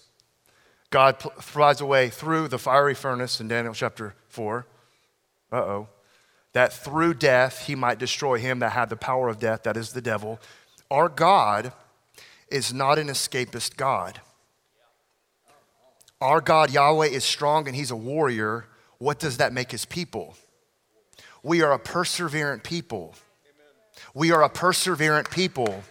God 0.89 1.19
provides 1.19 1.79
a 1.79 1.85
way 1.85 2.09
through 2.09 2.47
the 2.47 2.59
fiery 2.59 2.93
furnace 2.93 3.39
in 3.39 3.47
Daniel 3.47 3.73
chapter 3.73 4.15
4. 4.29 4.65
Uh 5.51 5.55
oh. 5.55 5.87
That 6.53 6.73
through 6.73 7.13
death 7.15 7.65
he 7.67 7.75
might 7.75 7.97
destroy 7.97 8.37
him 8.37 8.59
that 8.59 8.71
had 8.71 8.89
the 8.89 8.97
power 8.97 9.29
of 9.29 9.39
death, 9.39 9.63
that 9.63 9.77
is 9.77 9.93
the 9.93 10.01
devil. 10.01 10.39
Our 10.89 11.07
God 11.07 11.71
is 12.49 12.73
not 12.73 12.99
an 12.99 13.07
escapist 13.07 13.77
God. 13.77 14.19
Our 16.19 16.41
God, 16.41 16.71
Yahweh, 16.71 17.07
is 17.07 17.23
strong 17.23 17.67
and 17.67 17.75
he's 17.75 17.89
a 17.89 17.95
warrior. 17.95 18.65
What 18.97 19.17
does 19.17 19.37
that 19.37 19.53
make 19.53 19.71
his 19.71 19.85
people? 19.85 20.35
We 21.41 21.61
are 21.61 21.71
a 21.71 21.79
perseverant 21.79 22.63
people. 22.63 23.15
We 24.13 24.31
are 24.31 24.43
a 24.43 24.49
perseverant 24.49 25.31
people. 25.31 25.83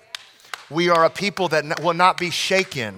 We 0.71 0.89
are 0.89 1.05
a 1.05 1.11
people 1.11 1.49
that 1.49 1.83
will 1.83 1.95
not 1.95 2.17
be 2.17 2.31
shaken. 2.31 2.97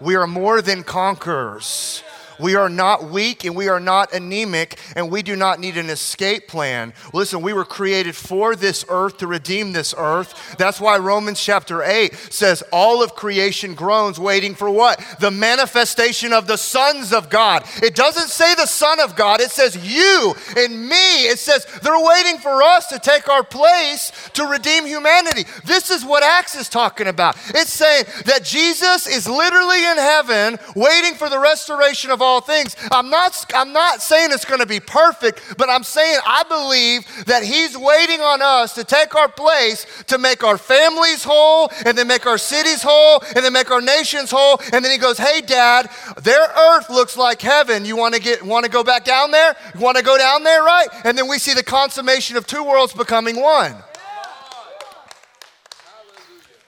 We 0.00 0.14
are 0.14 0.28
more 0.28 0.62
than 0.62 0.84
conquerors. 0.84 2.04
We 2.38 2.54
are 2.54 2.68
not 2.68 3.10
weak 3.10 3.44
and 3.44 3.56
we 3.56 3.68
are 3.68 3.80
not 3.80 4.12
anemic 4.12 4.78
and 4.94 5.10
we 5.10 5.22
do 5.22 5.36
not 5.36 5.58
need 5.58 5.76
an 5.76 5.90
escape 5.90 6.48
plan. 6.48 6.92
Listen, 7.12 7.42
we 7.42 7.52
were 7.52 7.64
created 7.64 8.14
for 8.14 8.54
this 8.54 8.84
earth 8.88 9.18
to 9.18 9.26
redeem 9.26 9.72
this 9.72 9.94
earth. 9.96 10.56
That's 10.58 10.80
why 10.80 10.98
Romans 10.98 11.42
chapter 11.42 11.82
8 11.82 12.14
says 12.30 12.62
all 12.72 13.02
of 13.02 13.14
creation 13.14 13.74
groans 13.74 14.18
waiting 14.18 14.54
for 14.54 14.70
what? 14.70 15.02
The 15.20 15.30
manifestation 15.30 16.32
of 16.32 16.46
the 16.46 16.56
sons 16.56 17.12
of 17.12 17.28
God. 17.28 17.64
It 17.82 17.94
doesn't 17.94 18.28
say 18.28 18.54
the 18.54 18.66
son 18.66 19.00
of 19.00 19.16
God, 19.16 19.40
it 19.40 19.50
says 19.50 19.76
you 19.76 20.34
and 20.56 20.88
me. 20.88 21.26
It 21.26 21.38
says 21.38 21.66
they're 21.82 22.04
waiting 22.04 22.38
for 22.38 22.62
us 22.62 22.86
to 22.88 22.98
take 22.98 23.28
our 23.28 23.42
place 23.42 24.12
to 24.34 24.46
redeem 24.46 24.86
humanity. 24.86 25.44
This 25.64 25.90
is 25.90 26.04
what 26.04 26.22
Acts 26.22 26.54
is 26.54 26.68
talking 26.68 27.08
about. 27.08 27.36
It's 27.48 27.72
saying 27.72 28.04
that 28.26 28.44
Jesus 28.44 29.06
is 29.06 29.28
literally 29.28 29.84
in 29.84 29.96
heaven 29.96 30.58
waiting 30.76 31.14
for 31.14 31.28
the 31.28 31.38
restoration 31.38 32.10
of 32.10 32.22
all 32.22 32.27
things. 32.40 32.76
I'm 32.92 33.10
not, 33.10 33.44
I'm 33.54 33.72
not 33.72 34.02
saying 34.02 34.30
it's 34.32 34.44
going 34.44 34.60
to 34.60 34.66
be 34.66 34.80
perfect, 34.80 35.42
but 35.56 35.68
I'm 35.68 35.82
saying 35.82 36.20
I 36.24 36.42
believe 36.44 37.26
that 37.26 37.42
He's 37.42 37.76
waiting 37.76 38.20
on 38.20 38.42
us 38.42 38.74
to 38.74 38.84
take 38.84 39.14
our 39.14 39.28
place 39.28 39.86
to 40.08 40.18
make 40.18 40.44
our 40.44 40.58
families 40.58 41.24
whole, 41.24 41.70
and 41.84 41.96
then 41.96 42.06
make 42.06 42.26
our 42.26 42.38
cities 42.38 42.82
whole, 42.82 43.22
and 43.34 43.44
then 43.44 43.52
make 43.52 43.70
our 43.70 43.80
nations 43.80 44.30
whole. 44.30 44.60
And 44.72 44.84
then 44.84 44.92
He 44.92 44.98
goes, 44.98 45.18
Hey, 45.18 45.40
Dad, 45.40 45.90
their 46.22 46.48
earth 46.48 46.90
looks 46.90 47.16
like 47.16 47.40
heaven. 47.40 47.84
You 47.84 47.96
want 47.96 48.14
to 48.14 48.20
get 48.20 48.42
want 48.42 48.64
to 48.64 48.70
go 48.70 48.84
back 48.84 49.04
down 49.04 49.30
there? 49.30 49.56
You 49.74 49.80
want 49.80 49.96
to 49.96 50.04
go 50.04 50.18
down 50.18 50.44
there, 50.44 50.62
right? 50.62 50.88
And 51.04 51.16
then 51.16 51.28
we 51.28 51.38
see 51.38 51.54
the 51.54 51.62
consummation 51.62 52.36
of 52.36 52.46
two 52.46 52.62
worlds 52.62 52.92
becoming 52.92 53.40
one. 53.40 53.74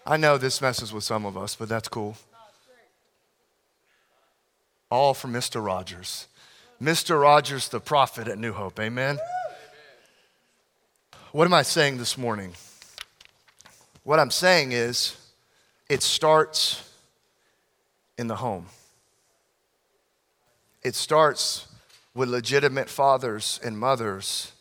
I 0.07 0.17
know 0.17 0.39
this 0.39 0.61
messes 0.61 0.93
with 0.93 1.05
some 1.05 1.25
of 1.25 1.37
us, 1.37 1.55
but 1.55 1.69
that's 1.69 1.89
cool. 1.89 2.17
All 4.91 5.15
from 5.15 5.33
Mr. 5.33 5.65
Rogers. 5.65 6.27
Mr. 6.83 7.21
Rogers, 7.21 7.69
the 7.69 7.81
prophet 7.81 8.27
at 8.27 8.39
New 8.39 8.53
Hope. 8.53 8.81
Amen. 8.81 9.19
What 11.33 11.45
am 11.45 11.55
I 11.55 11.63
saying 11.63 11.99
this 11.99 12.19
morning? 12.19 12.55
What 14.03 14.19
I'm 14.19 14.33
saying 14.33 14.73
is 14.73 15.17
it 15.89 16.03
starts 16.03 16.91
in 18.19 18.27
the 18.27 18.37
home. 18.37 18.67
It 20.83 20.95
starts 20.95 21.69
with 22.15 22.29
legitimate 22.29 22.89
fathers 22.89 23.61
and 23.63 23.79
mothers 23.79 24.53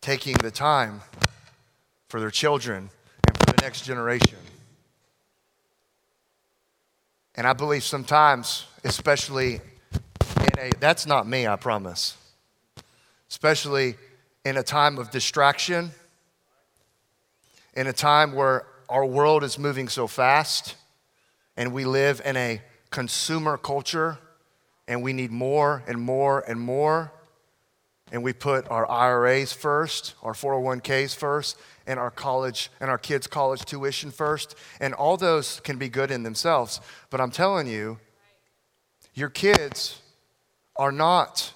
taking 0.00 0.34
the 0.34 0.50
time 0.50 1.02
for 2.08 2.18
their 2.18 2.30
children 2.30 2.90
and 3.28 3.38
for 3.38 3.46
the 3.46 3.62
next 3.62 3.82
generation. 3.84 4.38
And 7.34 7.46
I 7.46 7.52
believe 7.52 7.84
sometimes, 7.84 8.66
especially 8.84 9.60
in 10.40 10.58
a, 10.58 10.70
that's 10.80 11.06
not 11.06 11.26
me, 11.26 11.46
I 11.46 11.56
promise, 11.56 12.16
especially 13.30 13.96
in 14.44 14.56
a 14.56 14.62
time 14.62 14.98
of 14.98 15.10
distraction, 15.10 15.92
in 17.74 17.86
a 17.86 17.92
time 17.92 18.32
where 18.32 18.66
our 18.88 19.06
world 19.06 19.44
is 19.44 19.58
moving 19.58 19.88
so 19.88 20.06
fast 20.06 20.76
and 21.56 21.72
we 21.72 21.84
live 21.84 22.20
in 22.24 22.36
a 22.36 22.60
consumer 22.90 23.56
culture 23.56 24.18
and 24.88 25.02
we 25.02 25.12
need 25.12 25.30
more 25.30 25.82
and 25.86 26.00
more 26.00 26.40
and 26.40 26.60
more. 26.60 27.12
And 28.10 28.22
we 28.22 28.34
put 28.34 28.70
our 28.70 28.88
IRAs 28.90 29.54
first, 29.54 30.14
our 30.22 30.34
401ks 30.34 31.16
first, 31.16 31.56
and 31.86 31.98
our 31.98 32.10
college 32.10 32.70
and 32.78 32.90
our 32.90 32.98
kids' 32.98 33.26
college 33.26 33.64
tuition 33.64 34.10
first. 34.10 34.54
And 34.80 34.92
all 34.92 35.16
those 35.16 35.60
can 35.60 35.78
be 35.78 35.88
good 35.88 36.10
in 36.10 36.22
themselves. 36.22 36.80
But 37.08 37.22
I'm 37.22 37.30
telling 37.30 37.66
you, 37.66 37.98
your 39.14 39.28
kids 39.28 40.00
are 40.76 40.92
not, 40.92 41.52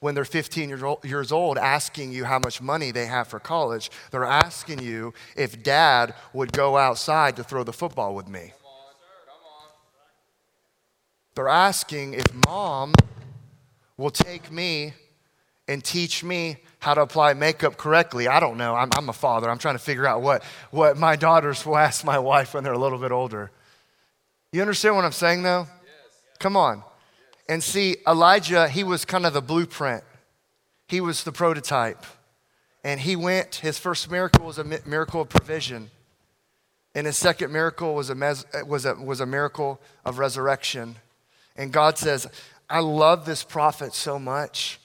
when 0.00 0.14
they're 0.14 0.24
15 0.24 0.68
years 1.02 1.32
old, 1.32 1.58
asking 1.58 2.12
you 2.12 2.24
how 2.24 2.38
much 2.38 2.60
money 2.62 2.90
they 2.90 3.06
have 3.06 3.26
for 3.26 3.40
college. 3.40 3.90
They're 4.10 4.24
asking 4.24 4.80
you 4.80 5.12
if 5.36 5.62
dad 5.62 6.14
would 6.32 6.52
go 6.52 6.76
outside 6.76 7.36
to 7.36 7.44
throw 7.44 7.64
the 7.64 7.72
football 7.72 8.14
with 8.14 8.28
me. 8.28 8.52
They're 11.34 11.48
asking 11.48 12.14
if 12.14 12.26
mom 12.46 12.94
will 13.96 14.10
take 14.10 14.50
me 14.50 14.94
and 15.68 15.84
teach 15.84 16.24
me 16.24 16.56
how 16.80 16.94
to 16.94 17.02
apply 17.02 17.34
makeup 17.34 17.76
correctly. 17.76 18.26
I 18.26 18.40
don't 18.40 18.56
know. 18.56 18.74
I'm, 18.74 18.88
I'm, 18.96 19.08
a 19.08 19.12
father. 19.12 19.50
I'm 19.50 19.58
trying 19.58 19.74
to 19.74 19.80
figure 19.80 20.06
out 20.06 20.22
what, 20.22 20.42
what 20.70 20.96
my 20.96 21.14
daughters 21.14 21.64
will 21.66 21.76
ask 21.76 22.04
my 22.04 22.18
wife 22.18 22.54
when 22.54 22.64
they're 22.64 22.72
a 22.72 22.78
little 22.78 22.98
bit 22.98 23.12
older. 23.12 23.50
You 24.52 24.62
understand 24.62 24.96
what 24.96 25.04
I'm 25.04 25.12
saying, 25.12 25.42
though? 25.42 25.66
Yes. 25.84 26.20
Come 26.38 26.56
on. 26.56 26.82
And 27.48 27.62
see, 27.62 27.96
Elijah, 28.06 28.68
he 28.68 28.84
was 28.84 29.04
kind 29.04 29.24
of 29.24 29.32
the 29.32 29.42
blueprint, 29.42 30.04
he 30.86 31.00
was 31.00 31.24
the 31.24 31.32
prototype. 31.32 32.04
And 32.84 33.00
he 33.00 33.16
went, 33.16 33.56
his 33.56 33.78
first 33.78 34.10
miracle 34.10 34.46
was 34.46 34.58
a 34.58 34.64
miracle 34.64 35.22
of 35.22 35.28
provision. 35.28 35.90
And 36.94 37.06
his 37.06 37.16
second 37.16 37.52
miracle 37.52 37.94
was 37.94 38.08
a, 38.08 38.14
was 38.64 38.86
a, 38.86 38.94
was 38.94 39.20
a 39.20 39.26
miracle 39.26 39.80
of 40.04 40.18
resurrection. 40.18 40.96
And 41.56 41.72
God 41.72 41.98
says, 41.98 42.28
I 42.70 42.78
love 42.78 43.26
this 43.26 43.42
prophet 43.42 43.94
so 43.94 44.18
much 44.18 44.78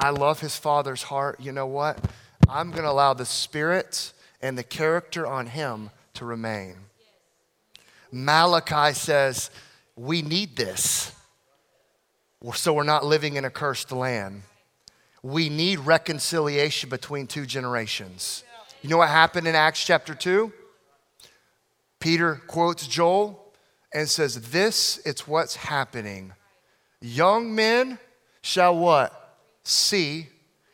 I 0.00 0.10
love 0.10 0.40
his 0.40 0.56
father's 0.56 1.02
heart. 1.02 1.38
You 1.40 1.52
know 1.52 1.66
what? 1.66 1.98
I'm 2.48 2.70
going 2.70 2.84
to 2.84 2.90
allow 2.90 3.12
the 3.12 3.26
spirit 3.26 4.14
and 4.40 4.56
the 4.56 4.62
character 4.62 5.26
on 5.26 5.46
him 5.46 5.90
to 6.14 6.24
remain. 6.24 6.76
Malachi 8.10 8.94
says, 8.94 9.50
We 9.94 10.22
need 10.22 10.56
this. 10.56 11.12
So 12.54 12.72
we're 12.72 12.84
not 12.84 13.04
living 13.04 13.36
in 13.36 13.44
a 13.44 13.50
cursed 13.50 13.92
land. 13.92 14.42
We 15.22 15.48
need 15.48 15.80
reconciliation 15.80 16.88
between 16.88 17.26
two 17.26 17.44
generations. 17.44 18.44
You 18.82 18.88
know 18.88 18.96
what 18.98 19.10
happened 19.10 19.46
in 19.46 19.54
Acts 19.54 19.84
chapter 19.84 20.14
2? 20.14 20.52
Peter 21.98 22.40
quotes 22.46 22.86
Joel 22.86 23.52
and 23.92 24.08
says, 24.08 24.50
This 24.50 24.98
is 24.98 25.28
what's 25.28 25.56
happening. 25.56 26.32
Young 27.02 27.54
men 27.54 27.98
shall 28.40 28.76
what? 28.76 29.20
see, 29.62 30.28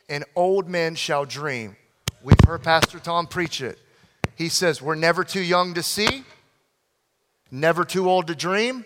and 0.09 0.23
old 0.35 0.67
men 0.67 0.95
shall 0.95 1.25
dream. 1.25 1.75
We've 2.23 2.37
heard 2.45 2.63
Pastor 2.63 2.99
Tom 2.99 3.27
preach 3.27 3.61
it. 3.61 3.79
He 4.35 4.49
says, 4.49 4.81
We're 4.81 4.95
never 4.95 5.23
too 5.23 5.41
young 5.41 5.73
to 5.75 5.83
see, 5.83 6.23
never 7.51 7.83
too 7.83 8.09
old 8.09 8.27
to 8.27 8.35
dream. 8.35 8.85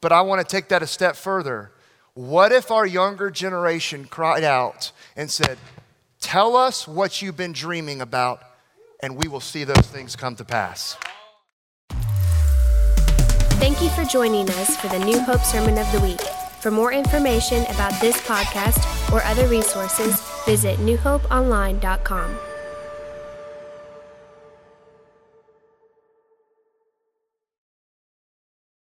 But 0.00 0.12
I 0.12 0.20
want 0.20 0.46
to 0.46 0.46
take 0.46 0.68
that 0.68 0.82
a 0.82 0.86
step 0.86 1.16
further. 1.16 1.70
What 2.14 2.52
if 2.52 2.70
our 2.70 2.86
younger 2.86 3.28
generation 3.28 4.04
cried 4.04 4.44
out 4.44 4.92
and 5.16 5.28
said, 5.28 5.58
Tell 6.20 6.56
us 6.56 6.86
what 6.86 7.20
you've 7.20 7.36
been 7.36 7.52
dreaming 7.52 8.00
about, 8.00 8.40
and 9.02 9.16
we 9.16 9.26
will 9.26 9.40
see 9.40 9.64
those 9.64 9.86
things 9.88 10.14
come 10.14 10.36
to 10.36 10.44
pass? 10.44 10.96
Thank 13.58 13.82
you 13.82 13.88
for 13.90 14.04
joining 14.04 14.48
us 14.50 14.76
for 14.76 14.86
the 14.86 15.04
New 15.04 15.18
Hope 15.18 15.40
Sermon 15.40 15.76
of 15.76 15.90
the 15.90 16.00
Week. 16.00 16.20
For 16.60 16.70
more 16.70 16.92
information 16.92 17.64
about 17.64 18.00
this 18.00 18.16
podcast 18.20 19.12
or 19.12 19.20
other 19.24 19.48
resources, 19.48 20.20
visit 20.46 20.78
newhopeonline.com. 20.78 22.38